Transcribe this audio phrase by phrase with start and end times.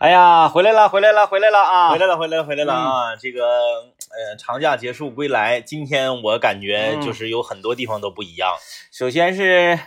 [0.00, 1.90] 哎呀，回来了，回来了，回来了啊！
[1.90, 3.16] 回来了，回来了，回来了嗯啊！
[3.16, 8.54] 这个呃，长假结束归来，今天我感觉就是有很多地方都不一样。
[8.90, 9.78] 首先是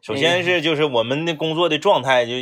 [0.00, 2.32] 首先是就是我们的工作的状态就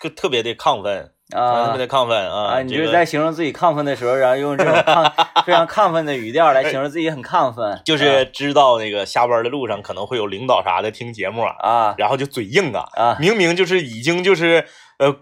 [0.00, 2.52] 就特别的亢奋，啊特啊别的亢奋啊！
[2.52, 5.12] 啊，你就是在形容自己亢奋的时候，然后用这种亢
[5.44, 14.68] 非常亢奋的语调来形容自己很亢奋， 就是知道那个下班的路上可能会有领导啥的听节目啊，啊然后就嘴硬啊，啊明明就是已经就是
[14.98, 15.16] 呃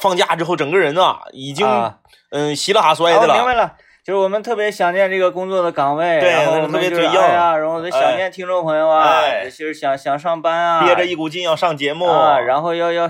[0.00, 1.98] 放假之后整个人啊已经啊。
[2.30, 3.74] 嗯稀里哈摔啊，的了，我明白了。
[4.04, 9.44] 就是我们特别想念这个工作的岗位，对然后我特们就是别嘴硬哎呀，然后就想念听众朋友啊，哎。
[9.48, 12.06] 就是想想上班啊，憋着一股劲要上节目。
[12.06, 13.08] 啊，然后要要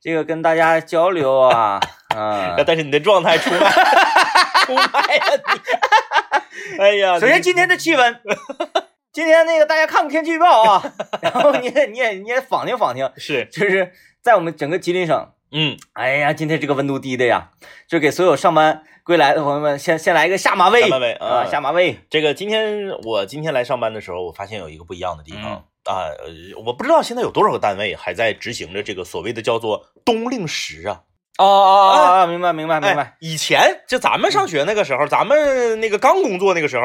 [0.00, 1.80] 这个跟大家交流啊，
[2.14, 3.58] 啊，但是你的状态出卖
[4.66, 5.42] 出卖了
[6.76, 8.20] 你，哎呀，首先今天的气温，
[9.12, 13.46] 今天那个大家看看天气预报啊，然后你也你也你也仿听仿听，是。
[13.46, 15.76] 就是在我们整个吉林省，嗯。
[15.92, 17.50] 哎呀，今天这个温度低的呀，
[17.88, 20.82] 就给所有上班归来的朋友们先先来一个下马威。
[20.82, 21.44] 下马威啊，啊。
[21.50, 25.42] 下马威，这个今天我今天来上班的时候，我发现有一个不一样的地嗯。
[25.42, 25.52] 方、
[25.84, 31.02] 啊，呃，我不知道现在有多少个单位还在执行着这个所谓的叫做冬令时啊。
[31.38, 33.02] 哦哦哦哦，明白明白明白。
[33.02, 36.82] 哎，，以前就咱们上学那个时候，咱们那个刚工作那个时候，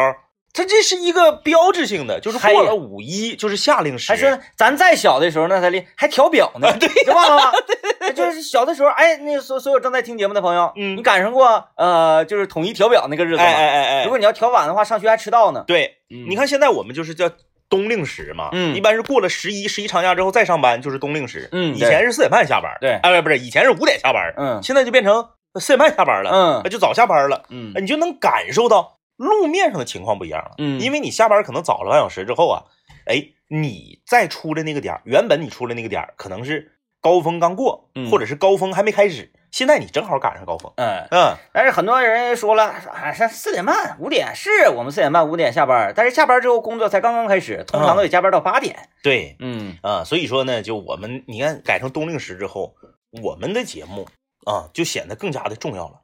[0.56, 7.52] 它这是一个标志性的，就是还过了五一就是夏令时，还说咱再小的时候那才练还调表呢，对，你忘了吗？
[8.00, 13.44] 对，就是小的时候，哎，那个所所有正在听节目的朋友，嗯你赶上过呃，就是统一调表那个日子吗？
[13.44, 15.64] 哎哎哎哎，如果你要调晚的话，上学还迟到呢。
[15.68, 17.30] 对，嗯你看现在我们就是叫
[17.68, 25.28] 冬令时嘛，嗯一般是过了十一十一长假之后再上班就是冬令时，嗯以前是四点半下班，对哎不是，以前是五点下班，嗯现在就变成
[25.60, 30.80] 四点半下班了，嗯就早下班了，嗯你就能感受到路面上的情况不一样了，嗯。
[30.80, 32.64] 因为你下班可能早了半小时之后啊，
[33.06, 38.10] 哎，你再出来那个点儿，原本你出来那个点儿可能是高峰刚过，嗯。
[38.10, 48.90] 或者是高峰还没开始，现在你正好赶上高峰，嗯，嗯，但是很多人说了，说啊，上四点半、五点是我们四点半、五点下班，但是下班之后工作才刚刚开始，通常都得加班到八点。
[49.02, 49.78] 对，嗯。
[49.82, 52.76] 啊，所以说呢，就我们你看改成冬令时之后，
[53.24, 54.08] 我们的节目
[54.46, 56.02] 啊就显得更加的重要了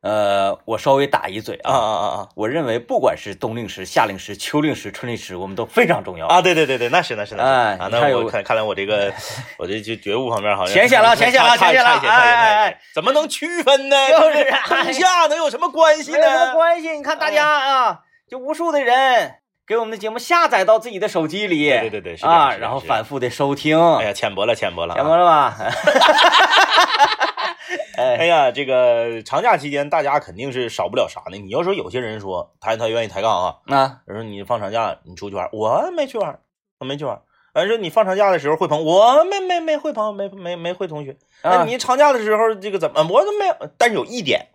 [0.00, 6.26] 呃，我稍微打一嘴啊啊，啊啊我认为不管是冬令时、夏令时、秋令时、春令时，我们都非常重要。
[6.28, 6.40] 啊啊！
[6.42, 9.12] 对对对对，那是那是那是那我看看来我这个
[9.58, 13.96] 我这就觉悟方面好像浅显了浅显了浅显了哎哎哎怎么能区分呢？
[14.10, 16.52] 就是啊冬夏能有什么关系呢没有什么？
[16.52, 17.98] 关系，你看大家啊，
[18.30, 19.34] 就无数的人
[19.66, 25.56] 给我们的节目下载到自己的手机里，对对对啊，然后反复的收听，哎呀，浅薄了浅薄了啊，见过了吧？
[27.96, 31.36] 哎，哎呀，这个长假期间大家肯定是少不了啥呢？
[31.38, 36.38] 你要说有些人说他他愿意抬杠啊，那我说你放长假你出去玩，我没去玩，
[36.78, 37.20] 我没去玩。
[37.54, 41.16] 完说你放长假的时候会朋友，我没没没会朋友，没没没会同学。
[41.42, 43.56] 那啊你长假的时候这个怎么我都没有？
[43.76, 44.46] 但是有一点，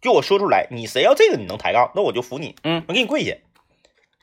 [0.00, 3.32] 就我说出来，你谁要这个你能抬杠，那我就服你，嗯，我给你跪下。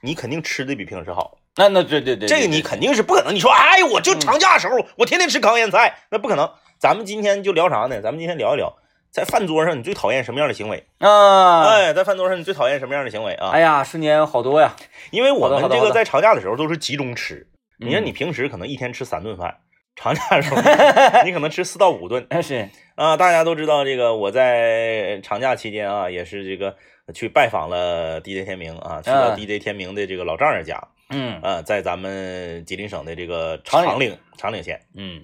[0.02, 3.34] 你肯定吃的比平时好，那那对对对，这个你肯定是不可能。
[3.34, 6.52] 你说，哎，我就嗯长假的时候，我天天吃糠咽菜，那不可能。
[6.78, 8.02] 咱们今天就聊啥呢？
[8.02, 8.76] 咱们今天聊一聊，
[9.12, 10.86] 在饭桌上你最讨厌什么样的行为？
[11.00, 13.50] 啊，哎，在饭桌上你最讨厌什么样的行为啊？
[13.52, 14.76] 哎呀，瞬间好多呀，
[15.12, 17.48] 因为我们这个在长假的时候都是集中吃。
[17.78, 19.58] 你看嗯你平时可能一天吃三顿饭，
[19.96, 20.62] 长假的时候
[21.26, 23.18] 你可能吃四到五顿哎是，啊。
[23.18, 26.76] 大家都知道这个，我在长假期间啊，也是这个
[27.14, 35.22] 去拜访了 DJ 天明啊，去到嗯 DJ 天明的这个老丈人家嗯啊，在咱们吉林省的这个长岭长岭县嗯，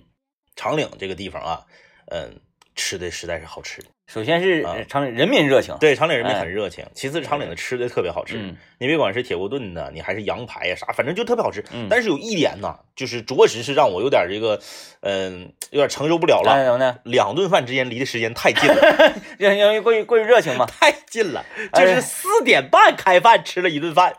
[0.55, 1.61] 长岭这个地方啊，
[2.07, 2.39] 嗯，
[2.75, 3.81] 吃的实在是好吃。
[4.07, 8.37] 首先是长岭人民热情，对，长岭人民哎很热情，其次长岭的吃的特别好吃。
[8.37, 11.63] 嗯你别管是铁锅炖的，你还是羊排呀啥，反正就特别好吃。
[11.71, 14.59] 嗯但是有一点呢，就是着实是让我有点这个，
[14.99, 16.51] 嗯、有点承受不了了。
[16.51, 16.97] 哎怎么呢？
[17.05, 21.45] 两顿饭之间离的时间太近了， 因因为过于过于热情嘛， 太近了。
[21.71, 24.15] 哎就是四点半开饭吃了一顿饭，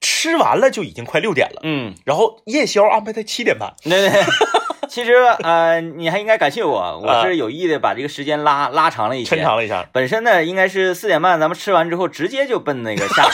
[0.00, 3.74] 吃完了就已经快六点了，嗯，然后夜宵安排在七点半。
[3.84, 4.10] 对对。
[4.94, 5.12] 其实
[5.42, 9.34] 呃，你还应该感谢我， 我是有意的把这个时间拉拉长了一些。
[9.34, 13.24] 抻长了一下，本身呢，应该是四点半，咱们吃完之后直接就奔那个下，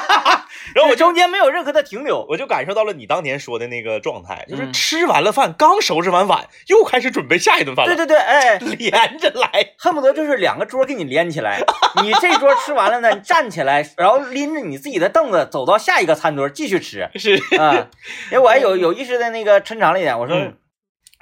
[0.74, 2.24] 然后我中间没有任何的停留。
[2.30, 9.74] 我就感受到了你当年说的那个状态，就是嗯吃完了饭，刚收拾完碗，又开始准备下一顿饭了，对对对，哎，连着来。
[9.78, 11.60] 恨不得就是两个桌给你连起来，
[12.02, 17.88] 你这桌吃完了呢，你站起来，然后拎着你自己的凳子走到下一个餐桌继续吃是，啊。
[18.32, 20.34] 因为我还有有意识的那个抻长了一点，我说。
[20.38, 20.56] 嗯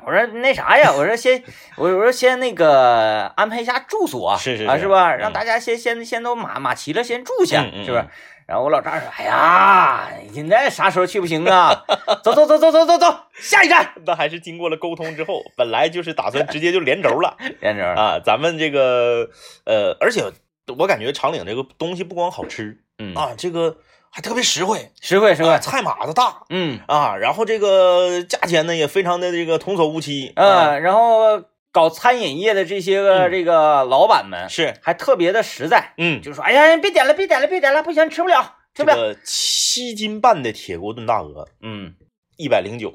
[0.04, 1.42] 我说那啥呀，我说先，
[1.76, 5.14] 我我说先那个安排一下住所，是是是啊，是吧？
[5.14, 8.04] 嗯让大家先先先都码码齐了，先住下，是不是？
[8.44, 11.84] 然后我老丈人说：“哎呀，现在啥时候去不行啊？
[12.24, 13.92] 走走走走走走走，下一站。
[14.04, 18.18] 那还是经过了沟通之后，本来就是打算直接就连轴了 连轴啊。
[18.18, 19.30] 咱们这个
[19.64, 20.24] 呃，而且
[20.76, 23.76] 我感觉长岭这个东西不光好吃嗯，啊，这个
[24.14, 25.48] 还特别实惠，实惠实惠。
[25.48, 26.78] 啊，菜码子大嗯。
[26.86, 31.42] 啊，然后这个价钱呢也非常的这个童叟无欺啊，嗯，然后
[31.72, 33.30] 搞餐饮业的这些个嗯。
[33.30, 38.94] 这个老板们是还特别的实在，嗯，就说：“哎呀，别点了，别点了，别点了，不行，吃不了，吃不了。
[38.96, 41.94] 这个七斤半的铁锅炖大鹅，”嗯，
[42.36, 42.92] 一百零九，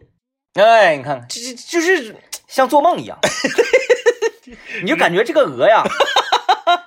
[0.53, 2.15] 哎，你看看，这这就是
[2.47, 3.17] 像做梦一样，
[4.83, 5.83] 你就感觉这个鹅呀，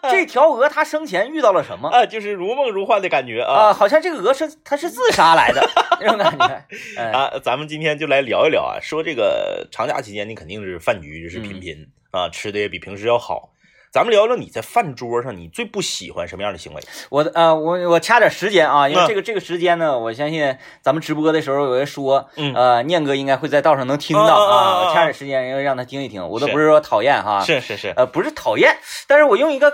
[0.11, 1.89] 这条鹅它生前遇到了什么？
[1.91, 5.61] 啊，就是如梦如幻的感觉啊啊，好像这个鹅是它是自杀来的
[6.01, 6.65] 那种感觉。
[6.97, 7.31] 哎，啊！
[7.43, 13.51] 咱们今天就来聊一聊啊，说这个长假期间你肯定是饭局是嗯频频啊，吃的也比平时要好。
[13.93, 16.83] 咱们聊聊你在饭桌上你最不喜欢什么样的行为？
[17.09, 19.07] 我的呃，我我掐点时间啊，因为嗯。
[19.09, 22.55] 这个这个时间呢，我相信咱们直播的时候有人说，嗯。
[22.55, 28.79] 呃，念哥应该会在道上能听到啊掐点时间要让他听一听，我都不是说讨厌哈，是是是，呃，不是讨厌，
[29.09, 29.73] 但是我用一个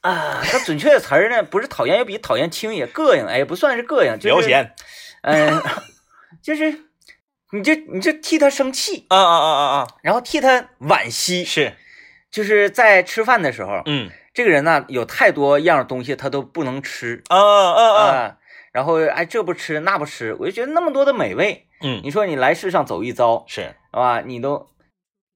[0.00, 4.68] 啊它准确的词儿呢，不是讨厌，也比讨厌轻也，膈应，哎，不算是膈应，就是
[5.22, 5.62] 嗯、
[6.42, 6.80] 就是
[7.52, 9.86] 你就你就替他生气，啊啊啊啊啊！
[10.02, 11.72] 然后替他惋惜，是，
[12.34, 18.36] 就是在吃饭的时候，嗯这个人呢有太多样东西他都不能吃啊啊啊、啊，
[18.72, 24.22] 然后哎这不吃那不吃，我就觉得那么多的美味，嗯你说你来世上走一遭，是，啊吧？
[24.26, 24.66] 你都。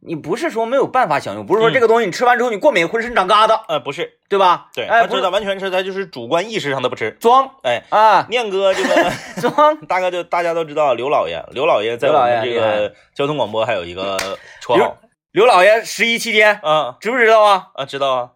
[0.00, 4.68] 你不是说没有办法享用，不是说嗯这个东西你吃完之后你过敏，浑身长疙瘩，呃，不是，对吧？
[4.72, 7.10] 对，哎，不是他知道完全是他就是主观意识上的不吃。
[7.18, 9.10] 装哎，啊，念哥这个
[9.42, 14.16] 装大概就大家都知道刘老爷，刘老爷在我们这个交通广播还有一个
[14.62, 14.96] 绰号
[15.38, 17.68] 刘老爷十一期间啊知不知道啊？
[17.74, 18.30] 啊，知道啊，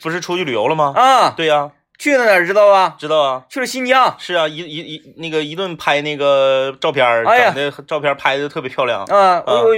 [0.00, 0.92] 不是出去旅游了吗？
[0.94, 2.94] 啊，对呀，去了哪儿知道吧？
[2.96, 3.46] 知道啊。
[3.50, 7.52] 去了新疆是啊，一一一那个一顿拍那个照片，哎呀
[7.84, 9.02] 照片拍的特别漂亮。
[9.06, 9.42] 啊。
[9.44, 9.74] 我我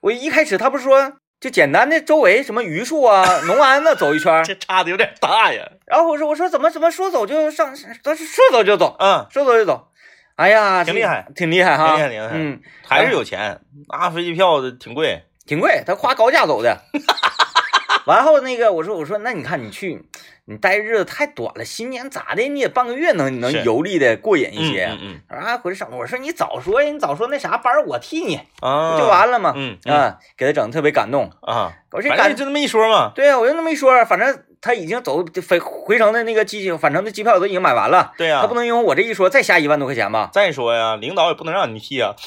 [0.00, 5.62] 我一开始他不是说就简单的周围什么榆树啊、 农安那走一圈，这差的有点大呀。
[5.86, 9.91] 然后我说我说怎么怎么说走就上，说走就走，嗯，说走就走。
[10.36, 15.22] 哎呀，挺厉害，挺厉害哈，挺厉害挺厉害嗯，还是有钱，那飞机票的挺贵。
[15.46, 16.82] 挺贵，他花高价走的。
[18.06, 20.04] 完后那个我说我说那你看你去，
[20.46, 24.86] 你待日子太短了，新年咋的你也半个月能能游历的过瘾一些。
[24.86, 29.52] 嗯嗯啊，回来上我说你早说呀，你早说那啥班我替你，嗯，啊，不就完了吗？
[29.56, 31.30] 嗯嗯啊，给他整的特别感动。
[31.42, 33.12] 啊，我这感反正就那么一说嘛。
[33.14, 42.14] 对呀、我就那么一说，反正他已经走回回程的那个机返程的机票都已经买完了，对呀、他不能因为我这一说再下一万多块钱吧，再说呀，领导也不能让你替啊。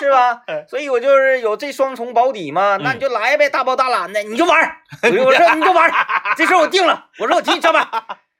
[0.00, 0.64] 是吧 哎？
[0.68, 4.76] 所以我就是有这双重保底嘛，那嗯你就来呗，大包大揽的，你就玩儿。
[5.02, 5.92] 我说你就玩儿，
[6.36, 7.86] 这事儿我定了，我说我替你上班，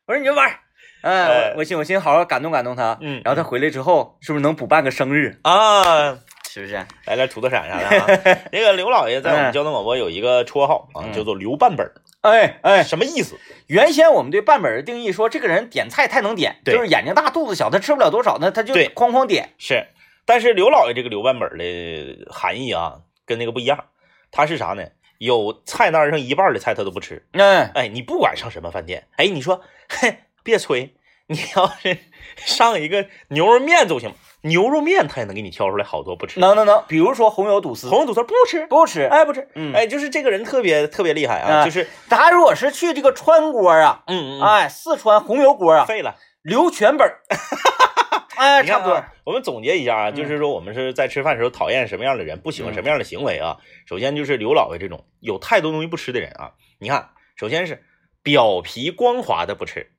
[0.07, 0.55] 我说你就玩儿。
[1.03, 5.39] 哎，哎我我寻我寻好好感动感动他，嗯然后他回来之后是不是能补办个生日？
[5.43, 6.17] 啊，
[6.59, 6.75] 是不是？
[7.07, 8.41] 来点土豆闪啥的啊。
[8.51, 13.39] 那个刘老爷在我们嗯交通广播有一个绰号啊，嗯叫做刘半本儿，哎哎，什么意思？
[13.69, 19.51] 原先我们对半本儿的定义说，这个人点菜太能点，就是眼睛大肚子小，他吃不了多少呢，他就对哐哐点。
[19.59, 19.87] 是，
[20.27, 23.85] 但是刘老爷这个刘半本儿的含义啊，跟那个不一样。
[24.31, 24.85] 他是啥呢？
[25.19, 27.27] 有菜单上一半的菜他都不吃。
[27.33, 30.95] 嗯，哎，你不管上什么饭店，哎，你说，嘿，别吹，
[31.27, 31.99] 你要是
[32.37, 34.13] 上一个牛肉面都行，
[34.43, 36.39] 牛肉面他也能给你挑出来好多不吃。
[36.41, 39.03] 能能能，比如说红油肚丝，红油肚丝不吃，不吃。
[39.03, 46.17] 哎，不吃，嗯哎，就是这个人特别特别厉害啊，啊就是，他如果是去这个川锅啊，嗯嗯，哎，四川红油锅啊，废了。
[46.43, 47.21] 留全本儿，
[48.39, 48.95] 哎，你看差不多。
[48.95, 53.59] 啊，我们总结一下啊，嗯就是说我们是在吃饭的时候讨厌什么样的人，不喜欢什么样的行为啊。
[53.87, 56.53] 首先就是刘老爷这种有太多东西不吃的人啊。
[56.79, 57.83] 你看，首先是
[58.23, 59.91] 表皮光滑的不吃，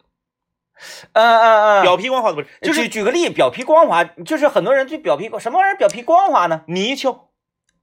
[1.14, 6.64] 嗯嗯嗯，表皮光滑的不吃，就举是举个例，表皮光滑，就是很多人对表皮什么玩意儿表皮光滑呢？
[6.68, 7.30] 泥鳅、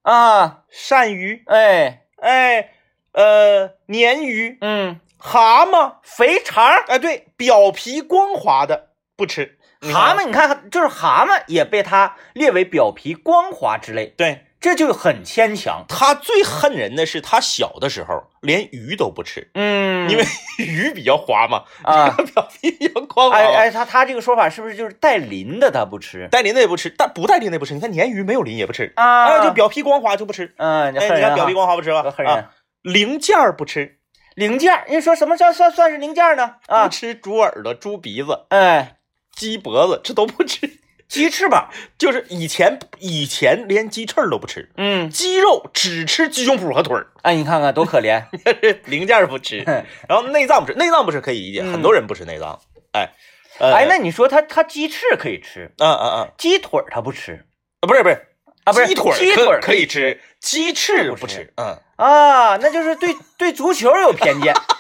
[0.03, 2.71] 啊，鳝鱼，哎，哎，
[3.13, 9.59] 呃，鲶鱼、嗯，蛤蟆，肥肠，哎，对，表皮光滑的不吃。
[9.83, 15.85] 蛤蟆，你看，就是蛤蟆也被它列为表皮光滑之类，对这就很牵强。
[15.89, 20.25] 他最恨人的是他小的时候连鱼都不吃，嗯，因为
[20.59, 23.45] 鱼比较滑嘛，啊 这个表皮比较光滑嘛。
[23.45, 27.75] 哎哎，他他这个说法是不是就是带鳞的他不吃带鳞的也不吃，但不带鳞的也不吃。
[27.75, 29.25] 你看鲶鱼没有鳞也不吃，啊？
[29.25, 30.55] 哎，就表皮光滑就不吃。
[30.57, 32.05] 嗯，哎，你看表皮光滑不吃吧？
[32.27, 32.51] 啊，
[32.83, 33.99] 零件儿不吃，
[34.35, 36.57] 零件儿，人说什么叫算算是零件呢？
[36.67, 38.97] 啊，不吃猪耳朵、猪鼻子、哎，
[39.35, 40.81] 鸡脖子，这都不吃。
[41.09, 48.25] 鸡翅膀，就是以前以前连鸡翅都不吃，嗯，鸡肉只吃鸡胸脯和腿儿，哎，你看看多可怜，
[48.87, 49.59] 零件不吃，
[50.09, 52.59] 然后内脏不吃，内脏不吃可以理解，嗯很多人不吃内脏，
[52.93, 53.11] 哎，
[53.59, 57.45] 呃、哎，那你说他他鸡翅可以吃，嗯嗯嗯，鸡腿儿他不吃。
[57.81, 58.15] 啊不是不是
[58.65, 64.53] 啊，不是鸡腿鸡腿可可以吃，鸡翅不吃，嗯，啊，那就是对对足球有偏见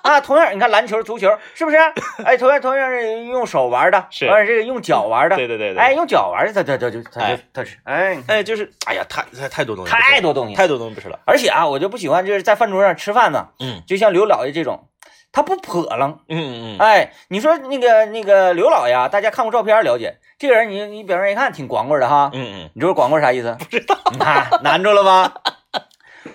[0.04, 0.20] 啊。
[0.20, 1.76] 同样，你看篮球、足球是不是？
[2.24, 14.88] 哎，同样同样是用手玩的，是完了这个用脚玩的，对对对对，哎，用脚玩的他他他就他就哎他是哎哎就是哎呀太太太多东西太多东西，太多东西不吃了，而且啊，我就不喜欢就是在饭桌上吃饭呢，嗯就像刘老爷这种，
[15.32, 16.20] 他不泼楞。
[16.28, 23.56] 嗯嗯嗯，哎，你说那个那个刘老爷啊，大家看过照片了解，这个人你你表面一看挺光棍的哈，嗯嗯，你知道光棍啥意思？
[23.58, 25.32] 不知道，你看难住了吧？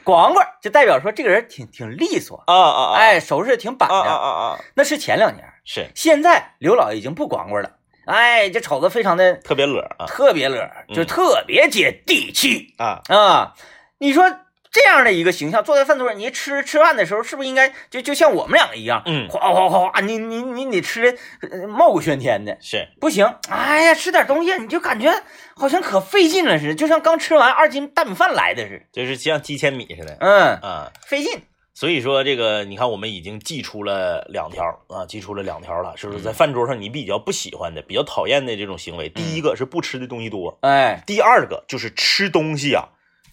[0.03, 3.99] 光棍就代表说这个人挺挺利索，啊啊啊，哎，收拾挺板正。
[3.99, 5.87] 啊啊，那是前两年，是。
[5.95, 7.71] 现在刘老爷已经不光棍了，
[8.05, 10.05] 哎，这瞅着非常的特别乐啊。
[10.07, 11.05] 特别乐，就嗯。
[11.05, 13.53] 特别接地气啊，啊。
[13.97, 14.29] 你说
[14.75, 19.29] 这样的一个形象，坐在饭桌上，你吃吃饭的时候，是不是应该就就像我们两个一样，嗯。
[19.29, 21.17] 哗哗哗哗，你你你得吃的
[21.49, 25.09] 呃冒骨喧天的，是，不行，哎呀，吃点东西你就感觉
[25.55, 30.17] 好像可费劲了似的，就像刚吃完二斤大米饭来的似的，就是像几千米似的。
[30.19, 30.91] 嗯，啊。
[31.07, 31.41] 费劲。
[31.73, 36.19] 所以说这个，你看我们已经记出了两条啊，记出了两条了，是不是？
[36.19, 36.23] 嗯。
[36.23, 42.87] 在饭桌上你比较不喜欢的、比较讨厌的这种行为，第一个是不吃的东西多，哎，第二个就是吃东西啊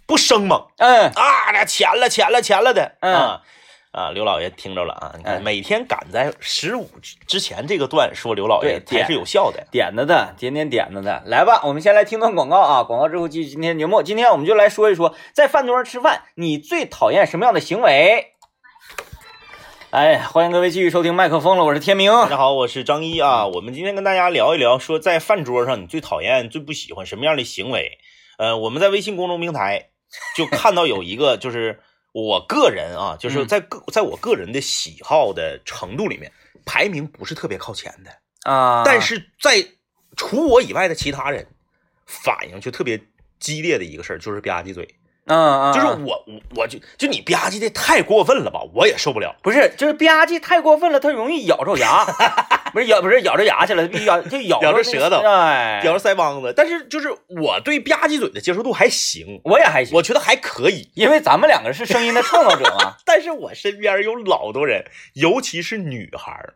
[0.06, 3.42] 不生猛嗯，啊，那钱了钱了钱了的嗯啊
[3.92, 4.10] 啊！
[4.10, 6.88] 刘老爷听着了啊，你看嗯每天赶在十五
[7.26, 9.66] 之前这个段说刘老爷对才是有效的。
[9.70, 14.02] 点子的，点点点子的，来吧，我们先来听段广告啊，广告之后继续今天节目。
[14.02, 18.32] 今天我们就来说一说，在饭桌上吃饭，你最讨厌什么样的行为？
[19.90, 22.10] 哎，欢迎各位继续收听麦克风了，我是天明。
[22.10, 23.46] 大家好，我是张一啊。
[23.46, 27.98] 我们今天跟大家聊一聊，说在饭桌上你最讨厌、最不喜欢什么样的行为？
[28.38, 29.90] 呃，我们在微信公众平台
[30.36, 31.80] 就看到有一个，就是
[32.12, 33.48] 我个人啊，就是嗯。
[33.48, 36.30] 在个在我个人的喜好的程度里面，
[36.64, 39.66] 排名不是特别靠前的，啊，但是在
[40.16, 41.46] 除我以外的其他人
[42.06, 43.00] 反应就特别
[43.38, 44.86] 激烈的一个事儿，就是吧唧嘴，
[45.26, 49.34] 嗯嗯，就是我我我就就你吧唧的太过分了吧，我也受不了。
[49.42, 52.04] 不是，就是吧唧太过分了，它容易咬着牙，
[52.72, 60.90] 不是咬，不是咬着牙去了，必须咬就咬咬着舌头哎，咬着腮帮子，但是就是我对吧唧嘴的接受度还行，我也还行，我觉得还可以。
[60.94, 66.54] 因为咱们两个是声音的创造者嘛， 但是我身边有老多人，尤其是女孩儿，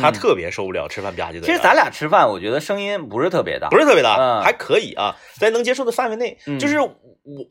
[0.00, 1.46] 她嗯特别受不了吃饭吧唧嘴的。
[1.46, 6.38] 其实咱俩吃饭，我觉得声音不是特别大，不是特别大，嗯还可以啊，在能接受的范围内。
[6.46, 6.90] 嗯就是我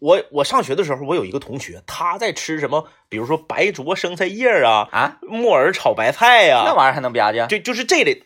[0.02, 8.24] 我我上学的时候，我有一个同学，他在吃什么，比如说白灼生菜叶啊，啊，木耳炒白菜呀、那玩意儿还能吧唧就就是这类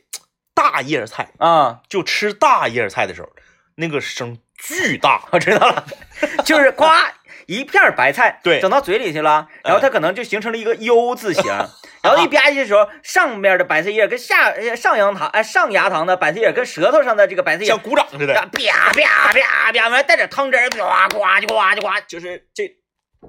[0.53, 1.81] 大叶菜，啊？
[1.89, 3.29] 就吃大叶菜的时候，
[3.75, 5.22] 那个声巨大。
[5.31, 5.86] 我知道了，
[6.45, 6.86] 就是呱
[7.47, 8.59] 一片白菜，对。
[8.59, 11.43] 整到嘴里去了，然后它可能就形成了一个 U 字形，
[12.01, 20.77] 然后一吧唧的时候，上面的白菜叶跟下呃上牙糖哎上牙膛的白菜叶跟舌头上的这个白菜叶像鼓掌似的，啪啪啪啪啪，完带点汤汁儿，呱
[21.17, 22.71] 呱就呱就呱，就是这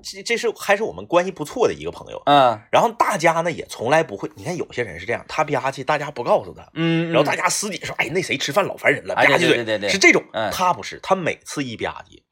[0.02, 2.23] 这这是还是我们关系不错的一个朋友。
[2.26, 2.61] 嗯。
[2.70, 10.23] 然后大家呢也从来不会，你看有些人是这样，他吧唧，大家不告诉他，嗯，然后大家私底下说，哎，那谁吃饭老烦人了，吧唧嘴，对对对对是这种。
[10.32, 10.50] 嗯。
[10.50, 12.23] 他不是，他每次一吧唧，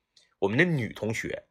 [0.40, 1.44] 我们的女同学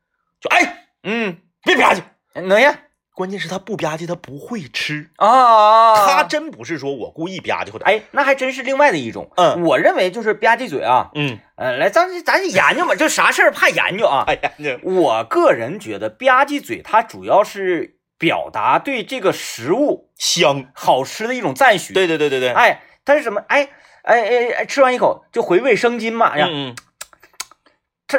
[0.43, 2.01] 就哎嗯，别吧唧，
[2.41, 2.77] 能呀
[3.15, 9.31] 关键是他不吧唧，他不会吃，啊，他真不是说我故意吧唧或者，哎，那还真是另外的一种。
[9.37, 14.25] 嗯我认为就是吧唧嘴啊，嗯，呃，来，咱咱研究吧，就啥事儿怕研究啊。
[14.27, 23.41] 哎呀，那我个人觉得吧唧嘴，它主要是表达对这个食物香，好吃的一种赞许。，对对对对对，哎，它是什么？
[23.47, 23.69] 哎
[24.01, 26.29] 哎哎哎，吃完一口就回味生津嘛。
[26.29, 26.75] 哎呀，嗯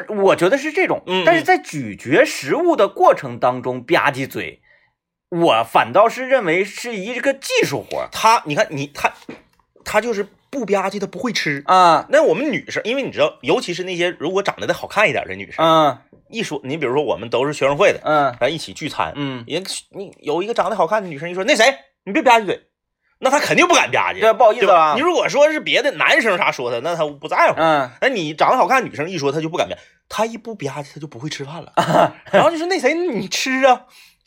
[0.00, 1.02] 它我觉得是这种。
[1.06, 4.60] 嗯但是在咀嚼食物的过程当中吧唧嘴，
[5.30, 9.12] 我反倒是认为是一个技术活他你看你他
[9.84, 11.62] 他就是不吧唧，他不会吃。
[11.66, 12.06] 啊。
[12.10, 15.98] 那我们女生，因为你知道，尤其是那些如果长得再好看一点的女生，嗯
[16.30, 21.64] 一说你比如说我们都是学生会的，嗯咱一起聚餐，嗯，人你有一个长得好看的女生一说那谁，
[22.04, 22.60] 你别吧唧嘴，
[23.20, 24.68] 那他肯定不敢吧唧，对，不好意思？
[24.70, 25.00] 啊你。
[25.00, 27.54] 如果说是别的男生啥说他，那他不在乎。
[27.56, 29.76] 嗯那你长得好看女生一说，他就不敢吧，
[30.08, 31.72] 他一不吧唧，他就不会吃饭了。
[32.30, 33.82] 然后就说那谁，你吃啊，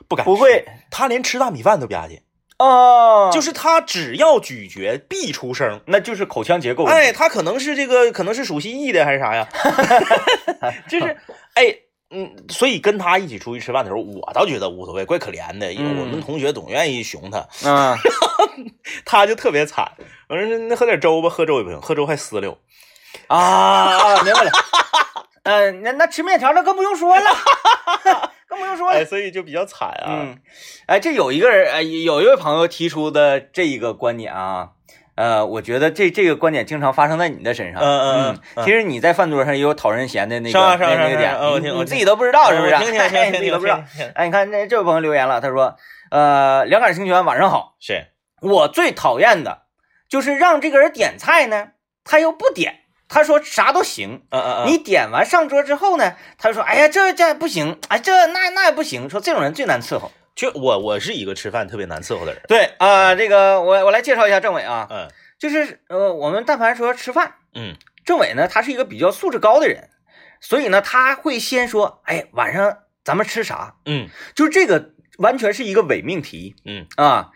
[0.07, 2.21] 不敢，不会，他连吃大米饭都吧唧，
[2.57, 5.81] 哦，就是他只要咀嚼必出声。
[5.85, 6.85] 那就是口腔结构。
[6.85, 9.47] 哎，他可能是这个，可能是属蜥蜴的还是啥呀？
[10.89, 11.15] 就是，
[11.53, 11.75] 哎，
[12.09, 17.97] 嗯，所以跟他一起出去吃饭的时候，我倒觉得无所谓，怪可怜的，因为我们嗯同学总愿意熊他，嗯
[19.05, 19.91] 他就特别惨。
[20.29, 22.57] 我说那喝点粥吧，喝粥也不行，喝粥还撕溜。
[23.27, 24.51] 啊啊，明白了。
[25.43, 27.31] 嗯、那那吃面条那更不用说了，
[28.47, 28.97] 更不用说了。
[28.97, 30.05] 哎，所以就比较惨啊。
[30.07, 30.37] 嗯，
[30.87, 34.71] 哎，这有一个人，哎，有一位朋友提出的这一个观点啊，
[35.17, 37.81] 呃，我觉得这这个观点经常发生在你的身上。
[37.81, 42.73] 嗯嗯其实你在饭桌上也有讨人嫌的那个那那个点你你自己都不知道是不是？
[42.75, 43.83] 我听听 听你自己都不知道。
[44.13, 45.75] 哎，你看那这位朋友留言了，他说，
[46.11, 48.07] 呃，两杆清泉晚上好，是，
[48.41, 49.63] 我最讨厌的
[50.07, 51.69] 就是让这个人点菜呢，
[52.03, 54.21] 他又不点，他说啥都行。
[54.29, 60.11] 嗯嗯嗯，你点完上桌之后呢，他说：“哎呀，这这不行，哎，这那那也不行。”说这种人最难伺候。
[60.37, 62.41] 就我我是一个吃饭特别难伺候的人。
[62.47, 67.75] 对啊、这个我我来介绍一下政委啊，嗯就是呃，我们但凡说吃饭，嗯
[68.05, 69.89] 政委呢他是一个比较素质高的人，
[70.39, 77.31] 所以呢他会先说：“哎，晚上咱们吃啥嗯？”就这个完全是一个伪命题嗯啊，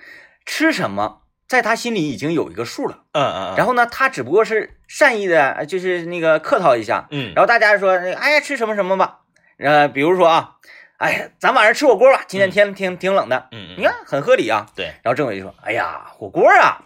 [0.45, 3.05] 吃什么在他心里已经有一个数了。
[3.13, 9.21] 嗯嗯，然后呢，他只不过是善意的，呃就是那个客套一下，嗯然后大家说，哎呀，吃什么什么吧，
[9.57, 10.57] 呃，比如说啊，
[11.01, 14.67] 哎呀，咱晚上吃火锅吧，今天天挺挺冷的，嗯，你看很合理啊。
[14.75, 16.77] 对，然后政委就说，哎呀，火锅啊，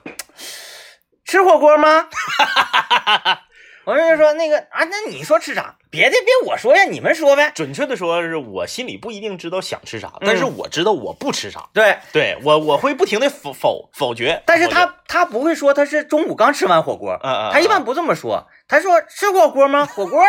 [1.26, 2.08] 吃火锅吗？
[3.84, 5.76] 我就说那个啊，那你说吃啥？
[5.92, 7.52] 别的别我说呀，你们说呗。
[7.54, 11.68] 准确的说是我心里不一定知道想吃啥，嗯但是我知道我不吃啥。
[11.74, 19.86] 对，对我我会不停的否否否决，但是他他不会说他是中午刚吃完火锅，嗯嗯，他一般不这么说，他说吃火锅吗？
[19.86, 20.24] 火锅，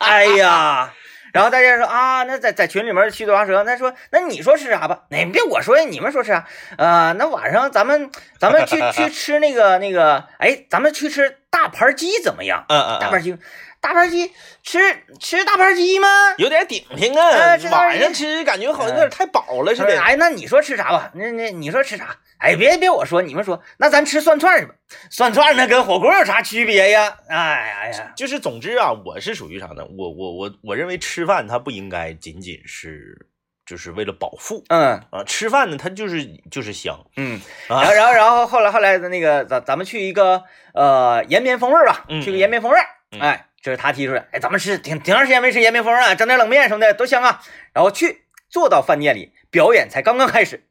[0.00, 0.92] 哎呀，
[1.32, 5.02] 然后大家说啊，那在在群里面七嘴八舌，那说那你说吃啥吧？
[5.10, 6.46] 那别我说呀，你们说吃啥？
[6.76, 12.64] 呃，那晚上咱们咱们去 去吃那个那个，哎，咱们去吃大盘鸡怎么样？
[12.68, 13.36] 嗯嗯嗯，大盘鸡，
[13.80, 14.32] 大盘鸡
[14.62, 14.78] 吃
[15.18, 16.08] 吃大盘鸡吗？
[16.38, 20.00] 有点顶挺啊晚上吃感觉好像有点太饱了似的。
[20.00, 21.10] 哎，那你说吃啥吧？
[21.14, 22.16] 那那你说吃啥？
[22.40, 24.74] 哎，别别我说，你们说，那咱吃涮串去吧。
[25.10, 27.16] 涮串那跟火锅有啥区别呀？
[27.28, 29.84] 哎呀哎呀，就是总之啊，我是属于啥呢？
[29.96, 33.26] 我我我我认为吃饭它不应该仅仅是
[33.66, 37.40] 就是为了饱腹嗯啊，吃饭呢它就是就是香嗯。
[37.68, 40.42] 啊然后，然后，然后后来后来的那个，咱咱们去一个
[40.74, 42.78] 呃延边风味吧，嗯去个延边风味
[43.20, 47.42] 哎，这是他提出来，哎，咱们吃挺挺长时间没吃延边风味儿了，整点冷面什么的多香啊。
[47.74, 50.64] 然后去坐到饭店里，表演才刚刚开始，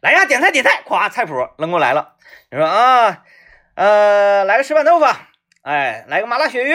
[0.00, 2.14] 来呀，点菜点菜，咵，菜谱扔过来了。
[2.50, 3.22] 你说啊，
[3.74, 5.06] 呃，来个石板豆腐，
[5.62, 6.74] 哎，来个麻辣鳕鱼，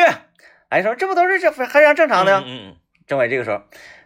[0.69, 2.39] 哎，说这不都是这非常正常的？
[2.39, 2.75] 嗯嗯
[3.07, 3.61] 政委这个时候，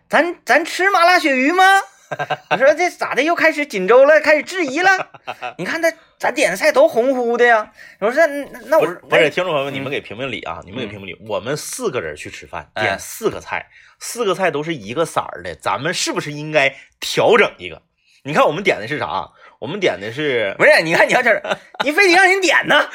[0.09, 1.63] 咱咱吃麻辣鳕鱼吗？
[2.49, 3.21] 我说这咋的？
[3.21, 4.89] 又开始锦州了，开始质疑了。
[5.59, 7.71] 你看他咱点的菜都红乎的呀。
[7.99, 10.59] 我说那那我不是不是，听众朋友们，嗯你们给评评理啊！
[10.65, 11.17] 你们给嗯评评理。
[11.27, 13.67] 我们四个人去吃饭，哎点四个菜，
[13.99, 17.83] 四个菜都是一个色儿的，咱们是不是应该调整一个？
[18.23, 19.29] 你看我们点的是啥？
[19.59, 21.41] 我们点的是不是，你看你要这儿，
[21.83, 22.87] 你非得让人点呢？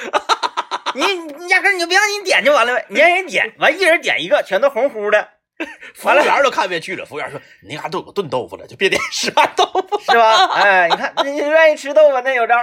[0.95, 5.29] 你你压根你就别让人点就完了呗，你让人点完一人点一个，全都红乎的，
[5.95, 7.05] 服务员都看不下去了。
[7.05, 10.01] 服务员说：“你那嘎都有个炖豆腐了，就别点是吧豆腐。
[10.01, 10.47] 是吧？
[10.55, 12.57] 哎，你看你愿意吃豆腐那有招。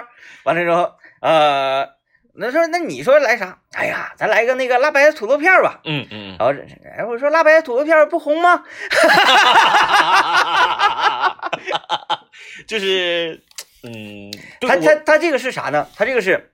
[0.45, 1.87] 完了之后，呃，
[2.33, 3.59] 那说那你说来啥？
[3.73, 6.61] 哎呀，咱来个那个辣白土豆片儿吧。”嗯嗯然后这
[6.97, 8.63] 哎，我说辣白土豆片儿不红吗？
[12.67, 13.41] 就是
[13.83, 15.87] 嗯，对他我他他这个是啥呢？
[15.95, 16.51] 他这个是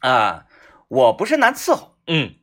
[0.00, 0.44] 啊、
[0.88, 2.34] 我不是难伺候，嗯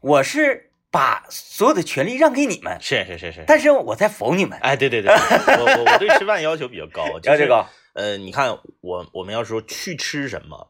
[0.00, 4.58] 我是把所有的权利让给你们，是是是是，但是我在否你们。
[4.60, 10.68] 哎对对对， 我我我对吃饭要求比较高，就是要这个，呃，你看我我们要说去吃什么，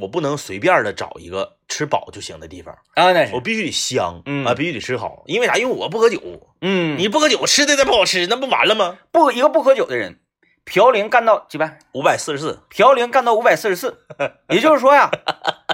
[0.00, 5.56] 我不能随便的找一个吃饱就行的地方，啊，那是，我必须得香，嗯啊，必须得吃好，因为啥？
[5.56, 6.20] 因为我不喝酒，
[6.60, 8.98] 嗯，你不喝酒吃的再不好吃，那不完了吗？
[9.10, 10.18] 不一个不喝酒的人，
[10.66, 11.78] 嘌呤干到几百？
[11.92, 14.02] 五百四十四，嘌呤干到五百四十四，
[14.50, 15.10] 也就是说呀，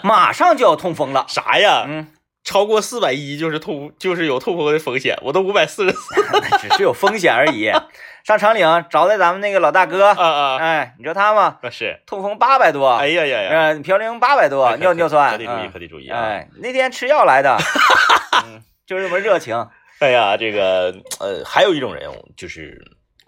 [0.03, 1.27] 马上就要痛风了。
[1.29, 1.85] 啥呀？
[1.89, 2.13] 嗯，
[2.45, 6.01] 超过四百一就是痛，就是有痛风的风险，我都五百四十四
[6.33, 7.71] 那只是有风险而已。
[8.25, 11.59] 上长岭找的咱们那个老大哥，啊啊，哎，你知道他吗？
[11.63, 16.21] 啊是，痛风八百多，哎呀呀呀，嗯，嘌呤八百多，可尿尿酸，可得注意，嗯可得注意啊！
[16.21, 17.57] 哎，那天吃药来的，
[18.47, 19.69] 嗯，就是这么热情。
[19.99, 22.81] 哎呀，这个呃，还有一种人，就是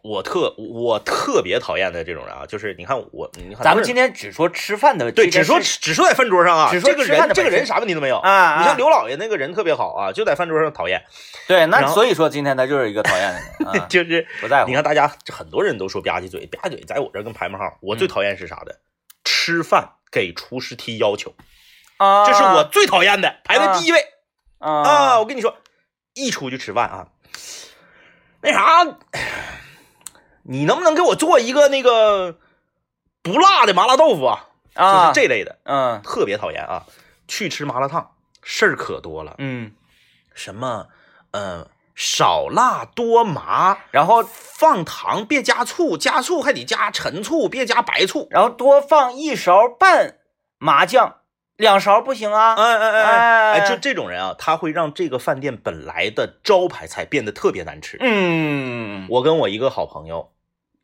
[0.05, 11.03] 我特我特别讨厌的这种人啊，就是你看我，你看咱们今天只说吃饭的对只说只说在饭桌上啊，只说这个人这个人啥问题都没有啊啊你像刘老爷那个人特别好啊，就在饭桌上讨厌，
[11.49, 13.49] 对，那所以说今天他就是一个讨厌的人
[13.81, 14.69] 啊，就是不在乎。
[14.69, 18.79] 你看大家很多人都说吧唧嘴，吧唧嘴在我这儿跟排门号，我最讨厌是啥的？
[19.25, 21.35] 吃饭给厨师提要求，
[21.97, 24.05] 啊，这是我最讨厌的，排在第一位
[24.59, 24.71] 啊！
[24.83, 25.57] 啊我跟你说，
[26.13, 27.09] 一出去吃饭啊，
[28.43, 28.85] 那啥，
[30.45, 32.39] 你能不能给我做一个那个
[33.23, 34.47] 不辣的麻辣豆腐啊？
[34.75, 36.85] 啊，就是这类的，嗯特别讨厌啊！
[37.27, 38.11] 去吃麻辣烫，
[38.43, 39.35] 事儿可多了。
[39.39, 39.73] 嗯
[40.35, 40.89] 什么，
[41.31, 48.27] 嗯、少辣多麻，然后放糖别加醋，加醋还得加陈醋，别加白醋。
[48.31, 50.17] 然后多放一勺半
[50.59, 51.19] 麻酱，
[51.57, 52.55] 两勺不行啊。
[52.57, 57.97] 哎哎哎哎哎，就这种人啊，他会让这个饭店本来的招牌菜变得特别难吃。
[58.01, 60.33] 嗯，我跟我一个好朋友，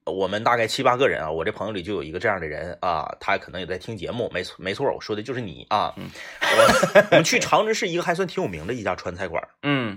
[0.06, 5.92] 我们大概七八个人啊，我这朋友里就有一个这样的人啊，他可能也在听节目，没错没错，我说的就是你啊。
[5.96, 6.10] 嗯
[6.42, 9.96] 我我们去长春市一个还算挺有名的一家川菜馆， 嗯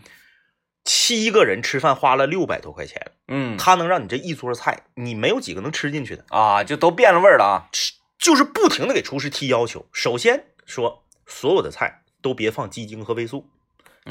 [0.83, 7.69] 七个人吃饭花了六百多块钱，嗯他能让你这一桌菜，你没有几个能吃进去的，啊，就都变了味儿了啊。
[7.71, 9.85] 吃就是不停的给厨师提要求。
[9.91, 13.49] 首先说所有的菜都别放鸡精和味素，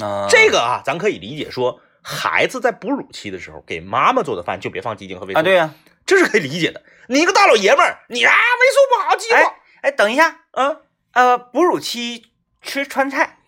[0.00, 5.73] 啊，这个啊，咱可以理解说，孩子在哺乳期的时候给妈妈做的饭就别放鸡精和味素啊，对呀、
[6.05, 6.83] 这是可以理解的。
[7.09, 9.37] 你一个大老爷们儿，你啊味素不好，鸡精
[9.83, 10.77] 哎，等一下，啊，
[11.12, 12.27] 呃，哺乳期
[12.61, 13.38] 吃川菜，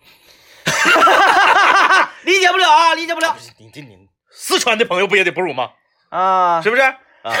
[2.23, 3.97] 理解不了啊，理解不了不是你这你
[4.31, 5.71] 四川的朋友不也得哺乳吗？
[6.09, 6.61] 啊。
[6.61, 6.81] 是不是？
[7.25, 7.31] 啊，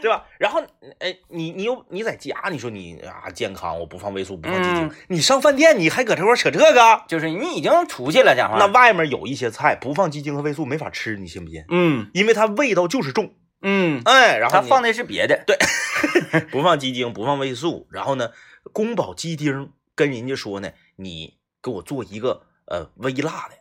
[0.00, 0.26] 对吧？
[0.38, 0.62] 然后，
[0.98, 7.02] 哎，你你又你在家，你说你啊健康，我不放味素，不放鸡精，嗯你上饭店你还搁这块儿扯这个？
[7.08, 8.58] 就是你已经出去了，讲话。
[8.58, 11.64] 那外面有一些菜不放鸡精和味素没法吃，你信不信？
[11.68, 15.42] 嗯因为它味道就是重，嗯，哎，然后你他放的是别的。
[15.46, 15.56] 对
[16.50, 18.30] 不放鸡精，不放味素，然后呢，
[18.72, 23.54] 宫保鸡丁跟人家说呢，你给我做一个呃微辣的，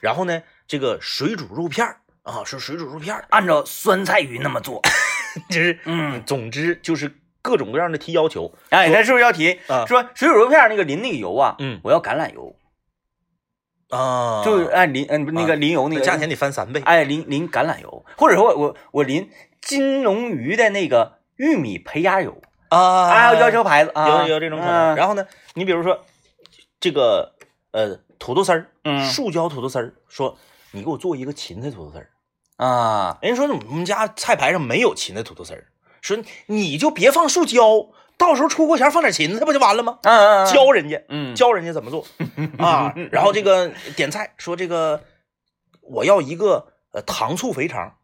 [0.00, 4.82] 然后呢，这个水煮肉片儿啊是水煮肉片儿，按照酸菜鱼那么做。
[5.50, 8.52] 就是嗯，总之就是各种各样的提要求。
[8.70, 9.84] 哎，咱是不是要提啊。
[9.86, 11.56] 说水煮肉片那个淋那个油啊？
[11.58, 11.80] 嗯。
[11.84, 12.56] 我要橄榄油，
[13.90, 23.08] 啊，就是哎淋嗯那个淋油那个价钱得翻三倍，哎淋淋橄榄油，或者说我我我淋金龙鱼的那个玉米胚芽油，啊。
[23.10, 24.94] 哎要求牌子啊，有有这种可能。
[24.94, 24.96] 嗯。
[24.96, 26.04] 然后呢，你比如说
[26.80, 27.34] 这个
[27.72, 29.04] 呃土豆丝儿，嗯。
[29.04, 30.36] 塑胶土豆丝儿，说
[30.72, 32.10] 你给我做一个芹菜土豆丝儿。
[32.56, 35.66] 啊，人家说我们家菜牌上没有芹菜土豆丝儿，
[36.00, 36.16] 说
[36.46, 39.98] 你就别放树胶，到时候出锅前放点芹菜不就完了吗？
[40.02, 42.06] 嗯嗯嗯教人家，嗯教人家怎么做
[42.58, 42.94] 啊。
[43.10, 45.02] 然后这个点菜说这个
[45.82, 47.96] 我要一个呃糖醋肥肠，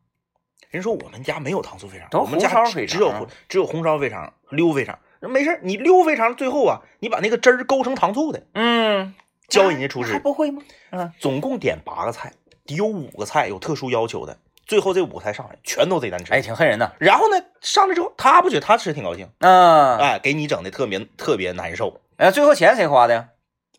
[0.70, 4.98] 人说我们家没有糖醋肥肠，我们家只有只有红烧肥肠、溜肥肠。
[5.20, 9.14] 没事儿你溜肥肠最后啊，你把那个汁儿勾成糖醋的，嗯，
[9.48, 10.18] 教人家厨还师。
[10.18, 10.60] 不会吗？
[10.90, 12.32] 嗯总共点八个菜，
[12.66, 16.32] 得有五个菜有特殊要求的，最后这五个菜上来全都贼难吃。
[16.32, 16.92] 哎，挺恨人的。
[16.98, 22.00] 然后呢，上来之后他不觉得他吃挺高兴，嗯，哎，给你整的特别特别难受。
[22.16, 23.28] 哎，最后钱谁花的呀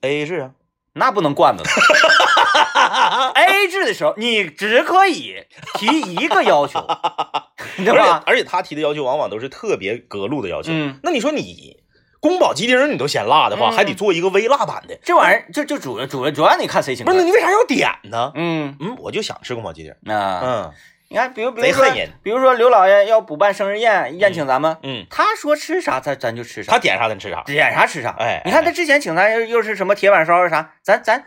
[0.02, 0.52] ？A 制啊，
[0.94, 1.72] 那不能惯着他。
[3.34, 6.86] A 制的时候，你只可以提一个要求，
[7.78, 8.24] 对而且吧？
[8.26, 10.72] 而且他提的要求往往都是特别隔路的要求。
[10.74, 11.83] 嗯，那你说你
[12.24, 17.22] 宫保鸡丁你都嫌辣的话，嗯还得做一个微辣版的，这玩意儿就就主要主要主要你看谁请客不是？
[17.22, 17.26] 那。
[17.28, 18.32] 你为啥要点呢？
[18.34, 19.94] 嗯，嗯，我就想吃宫保鸡丁。
[20.04, 20.72] 那嗯
[21.10, 21.86] 你看，比如比如说
[22.24, 27.44] 比如说刘老爷要补办生日宴，宴请咱们，嗯，他说吃啥咱咱就吃啥，他点啥咱吃啥。
[27.46, 28.16] 点啥吃啥。
[28.18, 31.26] 哎你看他之前请咱又又是什么铁板烧啥，咱咱